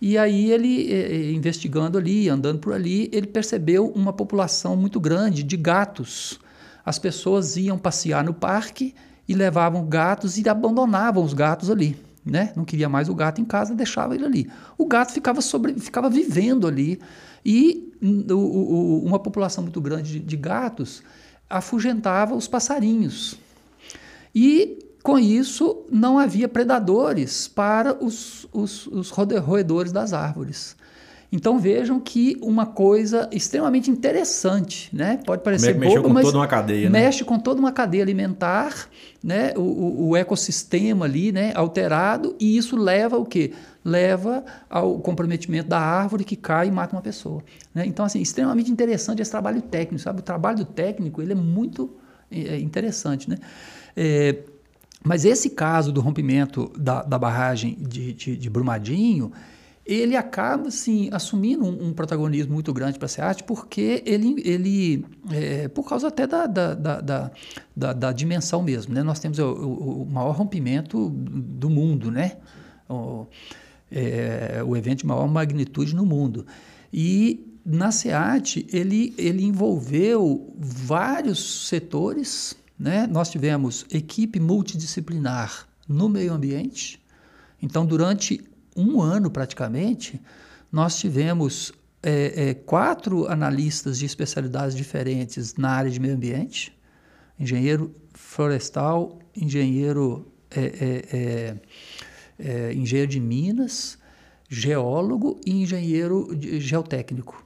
[0.00, 5.42] E aí ele, é, investigando ali, andando por ali, ele percebeu uma população muito grande
[5.42, 6.40] de gatos.
[6.84, 8.94] As pessoas iam passear no parque
[9.28, 11.96] e levavam gatos e abandonavam os gatos ali.
[12.24, 12.52] Né?
[12.54, 14.50] Não queria mais o gato em casa, deixava ele ali.
[14.78, 17.00] O gato ficava, sobre, ficava vivendo ali
[17.44, 21.02] e o, o, uma população muito grande de, de gatos
[21.50, 23.36] afugentava os passarinhos.
[24.34, 30.76] E com isso não havia predadores para os, os, os roedores das árvores.
[31.32, 35.18] Então vejam que uma coisa extremamente interessante, né?
[35.24, 37.00] Pode parecer mexe bobo, com mas toda uma cadeia, né?
[37.00, 37.26] mexe né?
[37.26, 38.86] com toda uma cadeia alimentar,
[39.24, 39.54] né?
[39.56, 41.52] O, o, o, ecossistema ali, né?
[41.54, 43.54] Alterado e isso leva o quê?
[43.82, 47.42] Leva ao comprometimento da árvore que cai e mata uma pessoa.
[47.74, 47.86] Né?
[47.86, 50.20] Então assim, extremamente interessante esse trabalho técnico, sabe?
[50.20, 51.96] O trabalho técnico ele é muito
[52.30, 53.38] é, interessante, né?
[53.96, 54.36] É,
[55.02, 59.32] mas esse caso do rompimento da, da barragem de, de, de Brumadinho
[59.94, 65.04] ele acaba assim, assumindo um, um protagonismo muito grande para a SEAT, porque ele, ele
[65.30, 67.30] é, por causa até da, da, da,
[67.74, 68.94] da, da dimensão mesmo.
[68.94, 69.02] Né?
[69.02, 72.36] Nós temos o, o, maior rompimento do mundo, né?
[72.88, 73.26] o,
[73.90, 76.46] é, o evento de maior magnitude no mundo.
[76.92, 82.56] E na SEAT ele, ele envolveu vários setores.
[82.78, 83.06] Né?
[83.06, 87.02] Nós tivemos equipe multidisciplinar no meio ambiente.
[87.60, 88.42] Então, durante
[88.76, 90.20] um ano praticamente,
[90.70, 96.76] nós tivemos é, é, quatro analistas de especialidades diferentes na área de meio ambiente:
[97.38, 103.98] engenheiro florestal, engenheiro, é, é, é, é engenheiro de minas,
[104.48, 106.28] geólogo e engenheiro
[106.60, 107.44] geotécnico,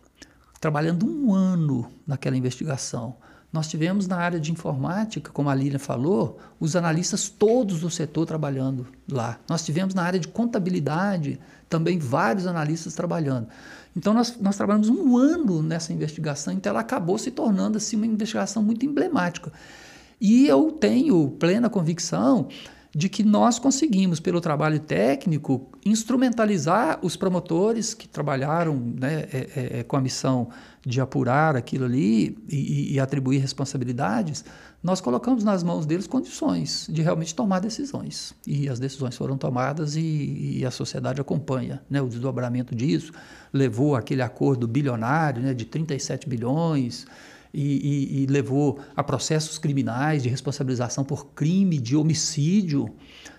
[0.60, 3.16] trabalhando um ano naquela investigação.
[3.56, 8.26] Nós tivemos na área de informática, como a Lília falou, os analistas todos do setor
[8.26, 9.38] trabalhando lá.
[9.48, 13.48] Nós tivemos na área de contabilidade também vários analistas trabalhando.
[13.96, 18.06] Então nós, nós trabalhamos um ano nessa investigação, então ela acabou se tornando assim uma
[18.06, 19.50] investigação muito emblemática.
[20.20, 22.48] E eu tenho plena convicção
[22.96, 29.80] de que nós conseguimos, pelo trabalho técnico, instrumentalizar os promotores que trabalharam né, é, é,
[29.80, 30.48] é com a missão
[30.80, 34.46] de apurar aquilo ali e, e, atribuir responsabilidades,
[34.82, 38.32] nós colocamos nas mãos deles condições de realmente tomar decisões.
[38.46, 43.12] E as decisões foram tomadas e, e a sociedade acompanha né, o desdobramento disso.
[43.52, 47.06] Levou aquele acordo bilionário né, de 37 bilhões
[47.56, 52.94] e, e, e levou a processos criminais de responsabilização por crime de homicídio,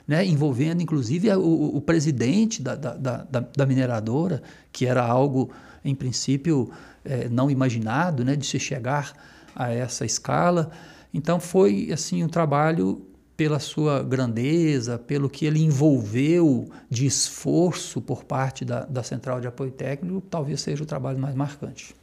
[0.07, 3.23] né, envolvendo inclusive o, o presidente da, da, da,
[3.55, 4.41] da, mineradora,
[4.71, 5.51] que era algo,
[5.85, 6.71] em princípio,
[7.05, 9.13] é, não imaginado né, de se chegar
[9.55, 10.71] a essa escala.
[11.13, 13.05] Então foi assim um trabalho
[13.35, 19.47] pela sua grandeza, pelo que ele envolveu de esforço por parte da, da Central de
[19.47, 21.95] Apoio Técnico, talvez seja o trabalho mais marcante.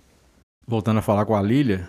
[0.64, 1.86] Voltando a falar com a Lília,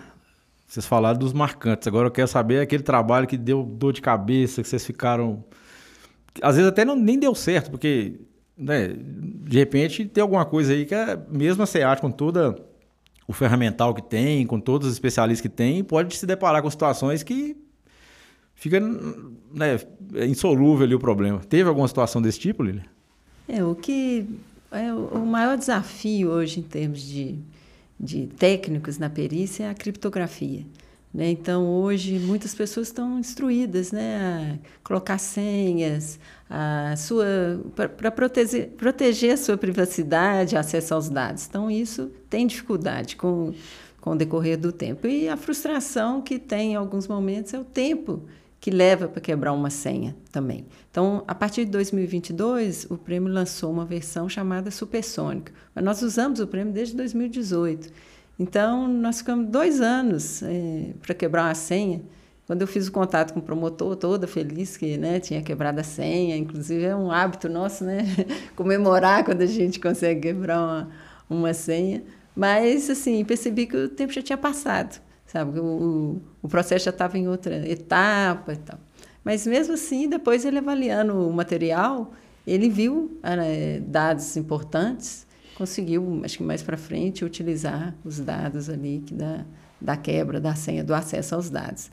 [0.66, 1.86] vocês falaram dos marcantes.
[1.86, 5.44] Agora eu quero saber aquele trabalho que deu dor de cabeça, que vocês ficaram.
[6.42, 8.20] Às vezes até não, nem deu certo, porque
[8.58, 12.56] né, de repente tem alguma coisa aí que é, mesmo a SEAT com toda
[13.28, 17.22] o ferramental que tem, com todos os especialistas que tem, pode se deparar com situações
[17.22, 17.56] que
[18.54, 19.78] fica né,
[20.26, 21.40] insolúvel ali o problema.
[21.40, 22.82] Teve alguma situação desse tipo, Lili?
[23.48, 24.28] É, o que
[24.70, 27.38] é o maior desafio hoje em termos de
[27.98, 30.64] de técnicos na perícia é a criptografia.
[31.12, 31.30] Né?
[31.30, 36.18] Então, hoje, muitas pessoas estão instruídas né, a colocar senhas
[37.74, 41.46] para proteger, proteger a sua privacidade, acesso aos dados.
[41.48, 43.54] Então, isso tem dificuldade com,
[44.00, 45.06] com o decorrer do tempo.
[45.06, 48.22] E a frustração que tem em alguns momentos é o tempo
[48.66, 50.66] que leva para quebrar uma senha também.
[50.90, 56.40] Então, a partir de 2022, o prêmio lançou uma versão chamada supersônica, mas nós usamos
[56.40, 57.92] o prêmio desde 2018.
[58.36, 62.02] Então, nós ficamos dois anos é, para quebrar uma senha.
[62.44, 65.84] Quando eu fiz o contato com o promotor, toda feliz que né, tinha quebrado a
[65.84, 67.98] senha, inclusive é um hábito nosso, né?
[68.56, 70.88] Comemorar quando a gente consegue quebrar uma,
[71.30, 72.02] uma senha.
[72.34, 75.58] Mas, assim, percebi que o tempo já tinha passado sabe?
[75.60, 78.78] O, o processo já estava em outra etapa e tal.
[79.24, 82.12] Mas mesmo assim, depois ele avaliando o material,
[82.46, 89.02] ele viu né, dados importantes, conseguiu, acho que mais para frente, utilizar os dados ali
[89.04, 89.44] que da,
[89.80, 91.90] da quebra da senha, do acesso aos dados.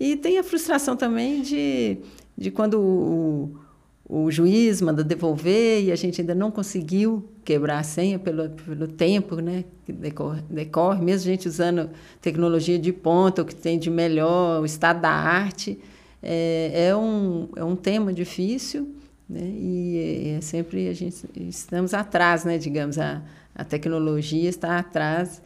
[0.00, 1.98] E tem a frustração também de,
[2.36, 3.56] de quando o,
[4.14, 8.86] o juiz manda devolver e a gente ainda não conseguiu quebrar a senha pelo, pelo
[8.86, 11.88] tempo né, que decorre, decorre, mesmo a gente usando
[12.20, 15.78] tecnologia de ponta, o que tem de melhor, o estado da arte,
[16.22, 18.94] é, é, um, é um tema difícil
[19.26, 23.22] né, e é sempre a gente estamos atrás, né, digamos, a,
[23.54, 25.40] a tecnologia está atrás,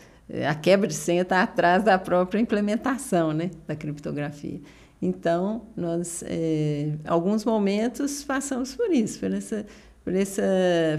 [0.44, 4.58] a quebra de senha está atrás da própria implementação né, da criptografia.
[5.00, 9.66] Então, nós, é, alguns momentos, passamos por isso, por essa,
[10.04, 10.42] por essa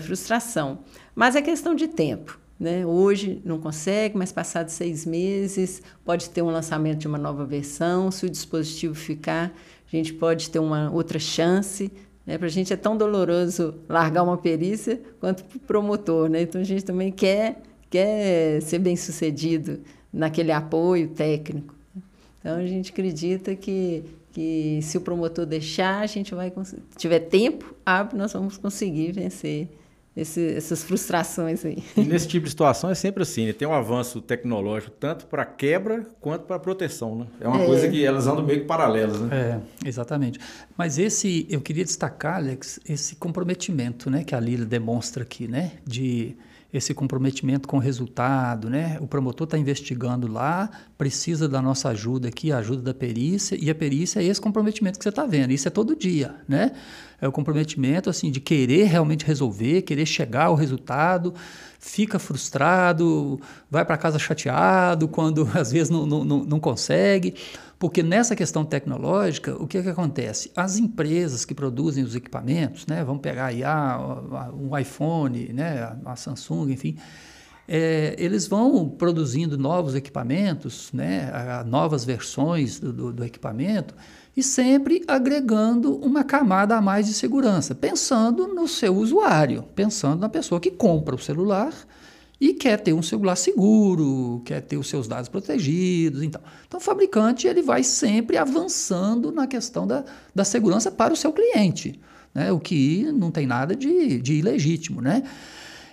[0.02, 0.80] frustração.
[1.16, 2.40] Mas é questão de tempo.
[2.60, 2.86] Né?
[2.86, 8.12] Hoje não consegue, mas passados seis meses pode ter um lançamento de uma nova versão.
[8.12, 9.54] Se o dispositivo ficar,
[9.86, 11.92] a gente pode ter uma outra chance.
[12.26, 12.38] Né?
[12.38, 16.30] Para a gente é tão doloroso largar uma perícia quanto para o promotor.
[16.30, 16.42] Né?
[16.42, 19.80] Então a gente também quer, quer ser bem sucedido
[20.12, 21.77] naquele apoio técnico.
[22.40, 26.52] Então a gente acredita que, que se o promotor deixar, a gente vai
[26.96, 29.68] tiver tempo hábil, nós vamos conseguir vencer
[30.18, 31.84] esse, essas frustrações aí.
[31.96, 33.54] E nesse tipo de situação é sempre assim, né?
[33.54, 37.28] tem um avanço tecnológico tanto para quebra quanto para proteção, né?
[37.40, 37.66] É uma é.
[37.66, 39.62] coisa que elas andam meio que paralelas, né?
[39.84, 40.40] É, exatamente.
[40.76, 45.74] Mas esse, eu queria destacar, Alex, esse comprometimento, né, que a Lila demonstra aqui, né,
[45.86, 46.36] de
[46.72, 48.98] esse comprometimento com o resultado, né?
[49.00, 53.70] O promotor está investigando lá, precisa da nossa ajuda aqui, a ajuda da perícia, e
[53.70, 55.52] a perícia é esse comprometimento que você está vendo.
[55.52, 56.74] Isso é todo dia, né?
[57.22, 61.34] É o comprometimento assim de querer realmente resolver, querer chegar ao resultado,
[61.80, 63.40] fica frustrado,
[63.72, 67.34] vai para casa chateado quando às vezes não, não, não consegue.
[67.80, 70.52] Porque nessa questão tecnológica, o que, é que acontece?
[70.56, 76.16] As empresas que produzem os equipamentos, né, vamos pegar aí ah, um iPhone, né, a
[76.16, 76.98] Samsung, enfim,
[77.68, 81.32] é, eles vão produzindo novos equipamentos, né,
[81.68, 83.94] novas versões do, do, do equipamento,
[84.36, 90.30] e sempre agregando uma camada a mais de segurança, pensando no seu usuário, pensando na
[90.30, 91.74] pessoa que compra o celular
[92.40, 96.22] e quer ter um celular seguro, quer ter os seus dados protegidos.
[96.22, 101.18] Então, então o fabricante ele vai sempre avançando na questão da, da segurança para o
[101.18, 102.00] seu cliente,
[102.34, 102.52] né?
[102.52, 105.02] o que não tem nada de, de ilegítimo.
[105.02, 105.24] Né?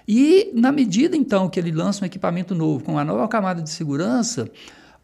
[0.06, 3.70] E na medida então que ele lança um equipamento novo com uma nova camada de
[3.70, 4.50] segurança,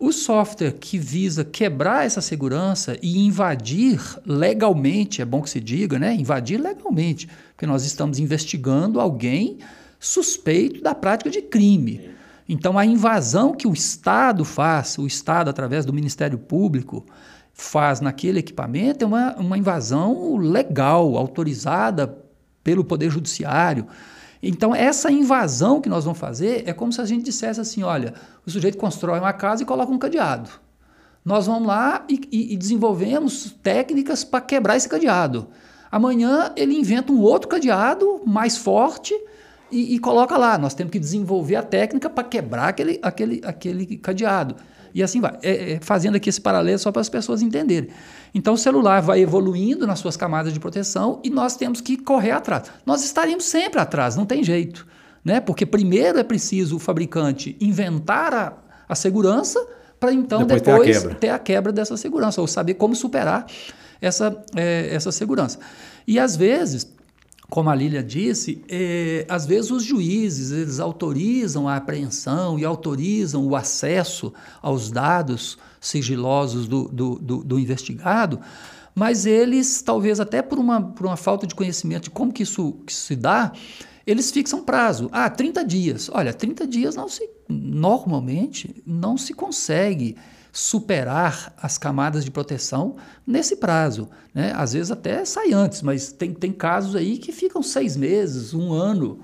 [0.02, 5.98] O software que visa quebrar essa segurança e invadir legalmente, é bom que se diga,
[5.98, 6.14] né?
[6.14, 9.58] Invadir legalmente, porque nós estamos investigando alguém
[10.00, 12.10] suspeito da prática de crime.
[12.48, 17.06] Então, a invasão que o Estado faz, o Estado, através do Ministério Público,
[17.52, 22.18] faz naquele equipamento é uma, uma invasão legal, autorizada
[22.64, 23.86] pelo Poder Judiciário.
[24.42, 28.14] Então, essa invasão que nós vamos fazer é como se a gente dissesse assim: olha,
[28.44, 30.50] o sujeito constrói uma casa e coloca um cadeado.
[31.22, 35.48] Nós vamos lá e, e, e desenvolvemos técnicas para quebrar esse cadeado.
[35.92, 39.14] Amanhã ele inventa um outro cadeado mais forte
[39.70, 40.58] e, e, coloca lá.
[40.58, 44.56] Nós temos que desenvolver a técnica para quebrar aquele, aquele, aquele cadeado.
[44.94, 45.38] E assim vai.
[45.42, 47.90] É, é, fazendo aqui esse paralelo só para as pessoas entenderem.
[48.34, 52.32] Então o celular vai evoluindo nas suas camadas de proteção e nós temos que correr
[52.32, 52.64] atrás.
[52.84, 54.86] Nós estaríamos sempre atrás, não tem jeito.
[55.24, 55.40] Né?
[55.40, 58.54] Porque primeiro é preciso o fabricante inventar a,
[58.88, 59.64] a segurança
[59.98, 61.14] para então depois, depois ter, a quebra.
[61.14, 61.72] ter, a quebra.
[61.72, 63.46] dessa segurança, ou saber como superar
[64.00, 65.58] essa, é, essa segurança.
[66.06, 66.90] E às vezes,
[67.50, 73.44] como a Lília disse, é, às vezes os juízes eles autorizam a apreensão e autorizam
[73.44, 74.32] o acesso
[74.62, 78.40] aos dados sigilosos do, do, do, do investigado,
[78.94, 82.74] mas eles, talvez até por uma, por uma falta de conhecimento de como que isso,
[82.86, 83.52] que se dá,
[84.06, 85.08] eles fixam prazo.
[85.12, 86.10] Ah, 30 dias.
[86.12, 90.16] Olha, 30 dias não se normalmente não se consegue
[90.52, 92.96] superar as camadas de proteção
[93.26, 94.08] nesse prazo.
[94.34, 94.52] Né?
[94.54, 98.72] Às vezes até sai antes, mas tem, tem casos aí que ficam seis meses, um
[98.72, 99.20] ano.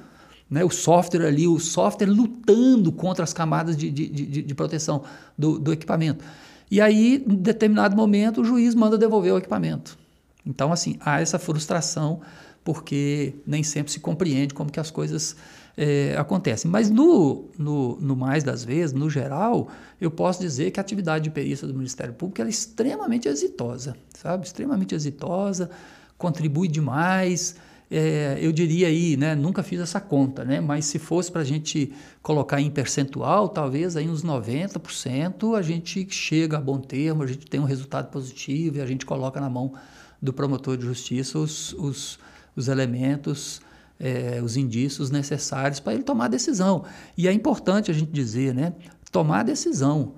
[0.49, 0.64] Né?
[0.64, 5.03] O software ali, o software lutando contra as camadas de, de, de, de proteção
[5.37, 6.24] do, do equipamento.
[6.70, 9.97] E aí, em determinado momento, o juiz manda devolver o equipamento.
[10.45, 12.20] Então, assim, há essa frustração
[12.66, 15.37] porque nem sempre se compreende como que as coisas
[15.77, 16.70] é, acontecem.
[16.70, 19.68] Mas no, no, no, mais das vezes, no geral,
[20.01, 24.47] eu posso dizer que a atividade de perícia do Ministério Público é extremamente exitosa, sabe?
[24.47, 25.70] Extremamente exitosa,
[26.16, 27.57] contribui demais,
[27.91, 31.45] é, eu diria aí, né, nunca fiz essa conta, né, mas se fosse para a
[31.45, 37.27] gente colocar em percentual, talvez aí uns 90% a gente chega a bom termo, a
[37.27, 39.72] gente tem um resultado positivo e a gente coloca na mão
[40.20, 42.18] do promotor de justiça os, os,
[42.57, 43.61] os elementos,
[43.99, 46.84] é, os indícios necessários para ele tomar a decisão.
[47.16, 48.74] E é importante a gente dizer, né,
[49.11, 50.14] tomar a decisão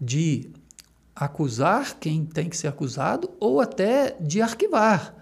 [0.00, 0.50] de
[1.14, 5.14] acusar quem tem que ser acusado ou até de arquivar.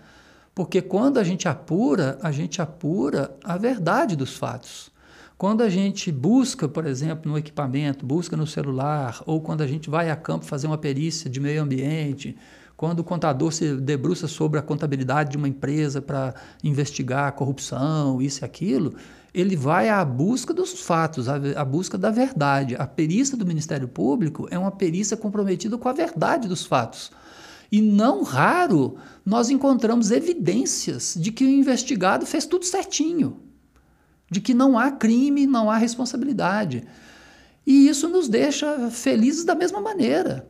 [0.55, 4.91] Porque quando a gente apura, a gente apura a verdade dos fatos.
[5.39, 9.91] Quando a gente busca, por exemplo, no equipamento, busca no celular, ou quando a gente
[9.91, 12.37] vai a campo fazer uma perícia de meio ambiente,
[12.83, 18.21] quando o contador se debruça sobre a contabilidade de uma empresa para investigar a corrupção,
[18.21, 18.97] isso e aquilo,
[19.33, 22.75] ele vai à busca dos fatos, à, busca da verdade.
[22.75, 27.13] A perícia do Ministério Público é uma perícia comprometida com a verdade dos fatos.
[27.71, 33.45] E não raro nós encontramos evidências de que o investigado fez tudo certinho,
[34.29, 36.83] de que não há crime, não há responsabilidade.
[37.65, 40.49] E isso nos deixa felizes da mesma maneira,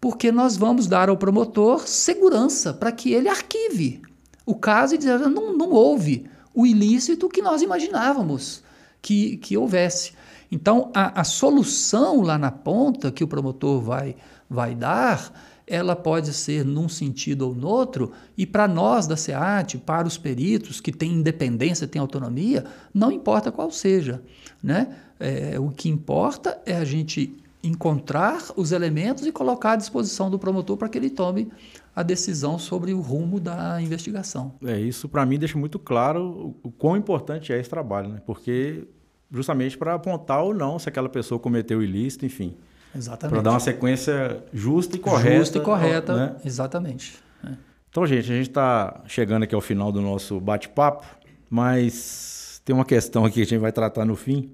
[0.00, 4.02] porque nós vamos dar ao promotor segurança para que ele arquive
[4.46, 8.62] o caso e dizer não, não houve o ilícito que nós imaginávamos
[9.02, 10.12] que, que houvesse.
[10.50, 14.16] Então, a, a solução lá na ponta que o promotor vai,
[14.48, 15.32] vai dar
[15.68, 20.16] ela pode ser num sentido ou no outro, e para nós da SEAT, para os
[20.16, 24.22] peritos que têm independência, têm autonomia, não importa qual seja.
[24.62, 24.88] Né?
[25.20, 30.38] É, o que importa é a gente encontrar os elementos e colocar à disposição do
[30.38, 31.50] promotor para que ele tome
[31.94, 34.54] a decisão sobre o rumo da investigação.
[34.64, 38.22] É, isso para mim deixa muito claro o, o quão importante é esse trabalho, né?
[38.24, 38.86] porque
[39.30, 42.54] justamente para apontar ou não se aquela pessoa cometeu ilícito, enfim.
[42.94, 43.34] Exatamente.
[43.34, 45.38] Para dar uma sequência justa e correta.
[45.38, 46.36] Justa e correta, né?
[46.44, 47.18] exatamente.
[47.44, 47.50] É.
[47.90, 51.04] Então, gente, a gente está chegando aqui ao final do nosso bate-papo,
[51.50, 54.50] mas tem uma questão aqui que a gente vai tratar no fim,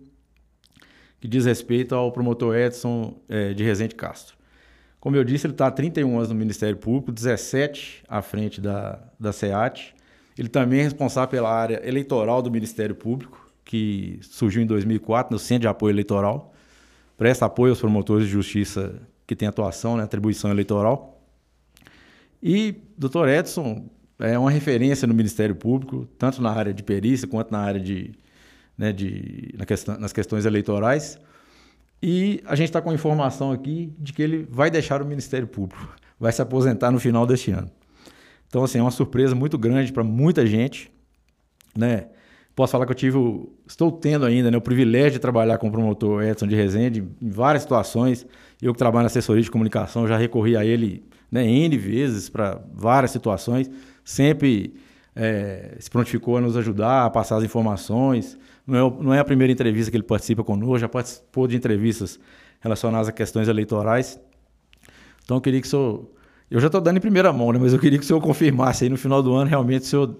[1.24, 4.36] que diz respeito ao promotor Edson é, de Rezende Castro.
[5.00, 9.02] Como eu disse, ele está há 31 anos no Ministério Público, 17 à frente da,
[9.18, 9.94] da SEAT.
[10.36, 15.38] Ele também é responsável pela área eleitoral do Ministério Público, que surgiu em 2004 no
[15.38, 16.52] Centro de Apoio Eleitoral
[17.16, 21.24] presta apoio aos promotores de justiça que têm atuação, né, atribuição eleitoral.
[22.42, 27.50] E doutor Edson é uma referência no Ministério Público, tanto na área de perícia quanto
[27.50, 28.12] na área de,
[28.76, 31.18] né, de na questão, nas questões eleitorais.
[32.02, 35.94] E a gente está com informação aqui de que ele vai deixar o Ministério Público,
[36.18, 37.70] vai se aposentar no final deste ano.
[38.48, 40.90] Então, assim, é uma surpresa muito grande para muita gente,
[41.76, 42.06] né?
[42.54, 45.68] posso falar que eu tive, o, estou tendo ainda né, o privilégio de trabalhar com
[45.68, 48.26] o promotor Edson de Rezende em várias situações.
[48.62, 52.60] Eu que trabalho na assessoria de comunicação já recorri a ele né, N vezes para
[52.72, 53.70] várias situações,
[54.04, 54.74] sempre
[55.16, 58.38] é, se prontificou a nos ajudar, a passar as informações.
[58.66, 62.18] Não é, não é a primeira entrevista que ele participa conosco, já participou de entrevistas
[62.60, 64.18] relacionadas a questões eleitorais.
[65.22, 66.10] Então eu queria que o senhor.
[66.50, 68.84] Eu já estou dando em primeira mão, né, mas eu queria que o senhor confirmasse
[68.84, 70.16] aí no final do ano realmente o senhor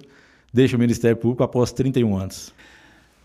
[0.53, 2.53] deixa o Ministério Público após 31 anos.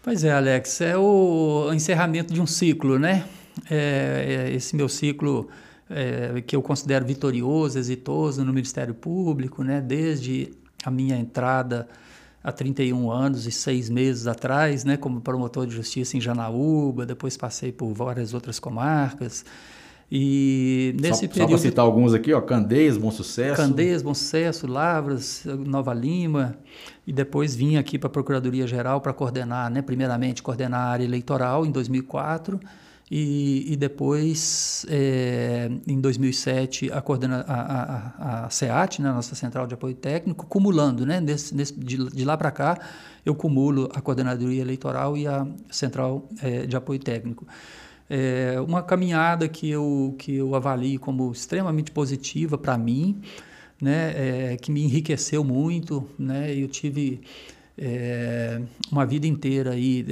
[0.02, 3.26] Pois é, Alex, é o encerramento de um ciclo, né?
[3.70, 5.50] É, é esse meu ciclo
[5.90, 9.82] é, que eu considero vitorioso, exitoso no Ministério Público, né?
[9.82, 10.52] Desde
[10.84, 11.88] a minha entrada
[12.44, 17.36] há 31 anos e seis meses atrás, né, como promotor de justiça em Janaúba, depois
[17.36, 19.46] passei por várias outras comarcas.
[20.12, 21.42] E nesse só, período.
[21.42, 23.62] Só para citar alguns aqui, ó, Candeias, Bom Sucesso.
[23.62, 26.58] Candeias, Bom Sucesso, Lavras, Nova Lima.
[27.06, 31.04] E depois vim aqui para a Procuradoria Geral para coordenar, né, primeiramente coordenar a área
[31.04, 32.60] eleitoral em 2004
[33.12, 39.34] e, e depois, é, em 2007, a, coordena, a, a, a SEAT, né, a nossa
[39.34, 42.78] Central de Apoio Técnico, cumulando, né, desse, desse, de, de, lá para cá,
[43.26, 47.48] eu cumulo a Coordenadoria Eleitoral e a Central é, de Apoio Técnico.
[48.08, 53.20] É uma caminhada que eu, que eu avalio como extremamente positiva para mim,
[53.82, 57.22] né, é, que me enriqueceu muito, né, eu tive
[57.76, 60.06] é, uma vida inteira aí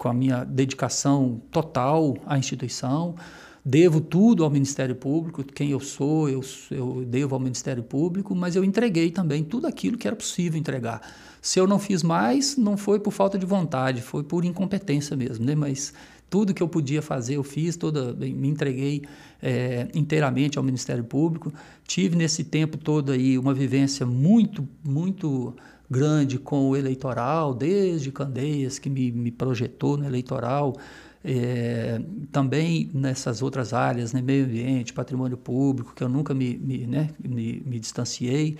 [0.00, 3.14] com a minha dedicação total à instituição.
[3.62, 6.40] Devo tudo ao Ministério Público, quem eu sou, eu,
[6.70, 11.02] eu devo ao Ministério Público, mas eu entreguei também tudo aquilo que era possível entregar.
[11.42, 15.44] Se eu não fiz mais, não foi por falta de vontade, foi por incompetência mesmo,
[15.44, 15.54] né?
[15.54, 15.92] mas
[16.30, 19.02] tudo que eu podia fazer eu fiz, toda, me entreguei
[19.42, 21.52] é, inteiramente ao Ministério Público.
[21.86, 25.54] Tive nesse tempo todo aí uma vivência muito, muito
[25.90, 30.76] grande com o eleitoral, desde Candeias, que me, me projetou no eleitoral,
[31.24, 36.86] é, também nessas outras áreas, né, meio ambiente, patrimônio público, que eu nunca me, me,
[36.86, 38.56] né, me, me distanciei.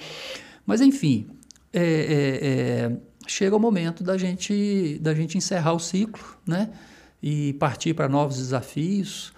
[0.67, 1.29] Mas, enfim,
[1.73, 6.71] é, é, é, chega o momento da gente, da gente encerrar o ciclo né,
[7.23, 9.33] e partir para novos desafios.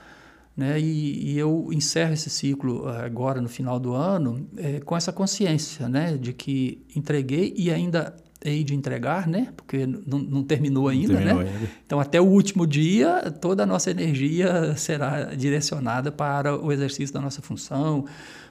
[0.57, 0.79] Né?
[0.79, 5.11] E, e, eu encerro esse ciclo eh, agora no final do ano é, com essa
[5.11, 6.17] consciência né?
[6.19, 9.53] de que entreguei e ainda hei de entregar, né?
[9.57, 11.15] porque não, não terminou ainda.
[11.15, 11.51] Terminou né?
[11.51, 11.71] Ainda.
[11.87, 17.21] Então, até o último dia, toda a nossa energia será direcionada para o exercício da
[17.21, 18.05] nossa função,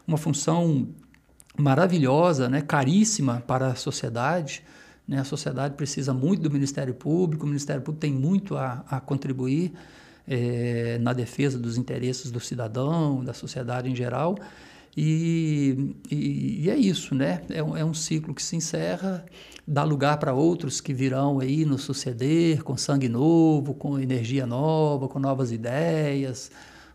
[0.08, 0.88] uma função
[1.58, 2.62] maravilhosa, né?
[2.62, 4.64] caríssima para a sociedade.
[5.08, 5.20] Né?
[5.20, 9.74] A sociedade precisa muito do Ministério Público, o Ministério Público tem muito a, a contribuir
[10.28, 14.36] é, na defesa dos interesses do cidadão, da sociedade em geral.
[14.96, 17.42] E, e, e é isso, né?
[17.50, 19.26] É um, é um, ciclo que se encerra,
[19.66, 25.08] dá lugar para outros que virão aí nos suceder, com sangue novo, com energia nova,
[25.08, 26.52] com novas ideias,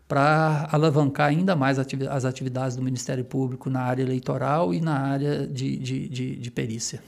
[0.07, 5.47] para alavancar ainda mais as atividades do Ministério Público na área eleitoral e na área
[5.47, 7.01] de, de, de, de perícia.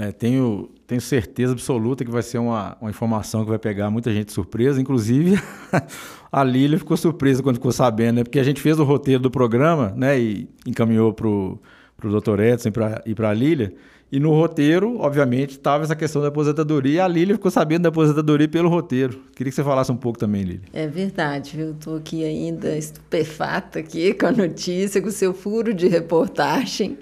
[0.00, 4.12] É, tenho, tenho certeza absoluta que vai ser uma, uma informação que vai pegar muita
[4.12, 4.80] gente surpresa.
[4.80, 5.42] Inclusive,
[6.30, 8.22] a Lília ficou surpresa quando ficou sabendo, né?
[8.22, 10.16] Porque a gente fez o roteiro do programa, né?
[10.16, 11.60] E encaminhou para o
[12.00, 12.38] Dr.
[12.38, 12.68] Edson
[13.04, 13.74] e para a Lília.
[14.10, 17.04] E no roteiro, obviamente, estava essa questão da aposentadoria.
[17.04, 19.20] A Lília ficou sabendo da aposentadoria pelo roteiro.
[19.34, 20.62] Queria que você falasse um pouco também, Lília.
[20.72, 21.72] É verdade, viu?
[21.72, 26.96] Estou aqui ainda estupefata aqui com a notícia, com o seu furo de reportagem.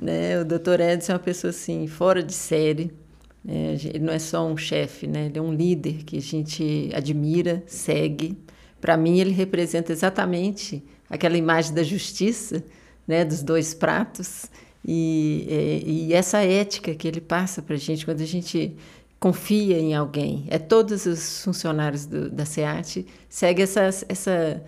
[0.00, 0.40] Né?
[0.40, 2.92] O doutor Edson é uma pessoa assim, fora de série.
[3.44, 3.76] Né?
[3.84, 5.26] Ele não é só um chefe, né?
[5.26, 8.36] ele é um líder que a gente admira, segue.
[8.80, 12.62] Para mim, ele representa exatamente aquela imagem da justiça,
[13.06, 13.24] né?
[13.24, 14.46] dos dois pratos.
[14.86, 18.76] E, e, e essa ética que ele passa para a gente quando a gente
[19.24, 20.44] confia em alguém.
[20.48, 24.62] É todos os funcionários do, da SEAT segue essa, essa,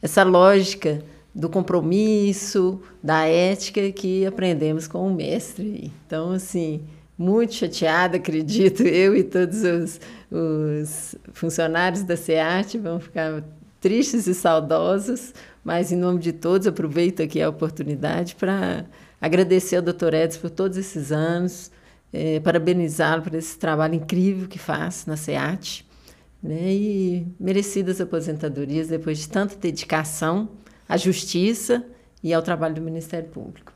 [0.00, 1.04] essa lógica
[1.34, 5.92] do compromisso, da ética que aprendemos com o mestre.
[6.06, 6.82] Então, assim,
[7.16, 10.00] muito chateada, acredito, eu e todos os,
[10.30, 13.44] os funcionários da SEAT vão ficar
[13.80, 15.32] tristes e saudosos,
[15.64, 18.84] mas em nome de todos, aproveito aqui a oportunidade para
[19.20, 20.14] agradecer ao Dr.
[20.14, 21.70] Edson por todos esses anos,
[22.12, 25.86] é, parabenizá-lo por esse trabalho incrível que faz na SEAT,
[26.42, 30.48] né, e merecidas aposentadorias depois de tanta dedicação
[30.90, 31.84] à justiça
[32.22, 33.72] e ao trabalho do Ministério Público.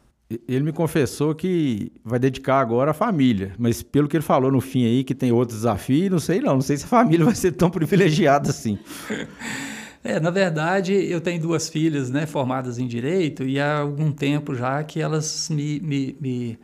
[0.48, 4.60] Ele me confessou que vai dedicar agora à família, mas pelo que ele falou no
[4.60, 7.34] fim aí, que tem outros desafios, não sei não, não sei se a família vai
[7.34, 8.78] ser tão privilegiada assim.
[10.06, 14.54] É, na verdade, eu tenho duas filhas, né, formadas em Direito, e há algum tempo
[14.54, 16.58] já que elas me, me, me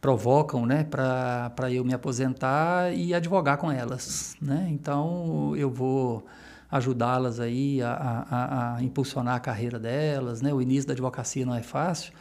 [0.00, 4.36] provocam né, para eu me aposentar e advogar com elas.
[4.40, 4.68] Né?
[4.70, 6.24] Então, eu vou
[6.76, 10.40] ajudá-las aí a, a, a, impulsionar a carreira delas.
[10.40, 10.52] Né?
[10.52, 12.12] O início da advocacia não é fácil.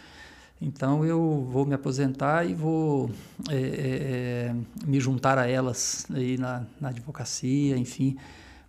[0.61, 3.11] Então, eu vou me aposentar e vou
[3.49, 8.17] é, é, é me juntar a elas aí na, na advocacia, enfim,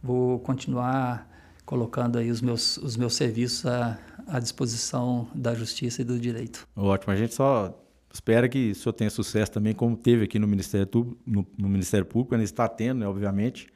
[0.03, 1.31] vou continuar
[1.65, 6.67] colocando aí os meus, os meus serviços à, à disposição da justiça e do direito.
[6.77, 7.77] Ótimo, a gente só
[8.13, 10.89] espera que o senhor tenha sucesso também, como teve aqui no Ministério,
[11.27, 13.69] no, no Ministério Público, ainda está tendo, né, obviamente,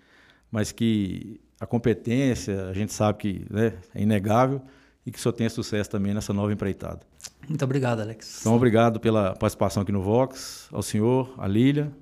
[0.51, 4.63] mas que a competência, a gente sabe que né, é inegável
[5.05, 7.01] e que o senhor tenha sucesso também nessa nova empreitada.
[7.47, 8.41] Muito obrigado, Alex.
[8.41, 11.93] Então, obrigado pela participação aqui no Vox, ao senhor, à Lília.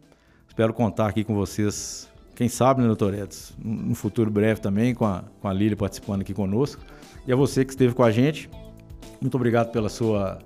[0.46, 5.04] Espero contar aqui com vocês quem sabe, né, doutor Edson, no futuro breve também, com
[5.04, 6.80] a, com a Lília participando aqui conosco.
[7.26, 8.48] E a você que esteve com a gente,
[9.20, 10.38] muito obrigado pela sua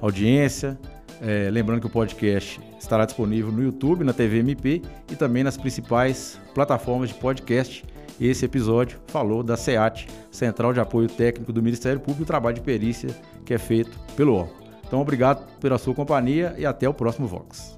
[0.00, 0.78] audiência.
[1.20, 5.56] É, lembrando que o podcast estará disponível no YouTube, na TV MP e também nas
[5.56, 7.84] principais plataformas de podcast.
[8.20, 12.60] Esse episódio falou da SEAT, Central de Apoio Técnico do Ministério Público, o trabalho de
[12.60, 13.10] perícia
[13.44, 14.54] que é feito pelo órgão.
[14.86, 17.76] Então, obrigado pela sua companhia e até o próximo Vox.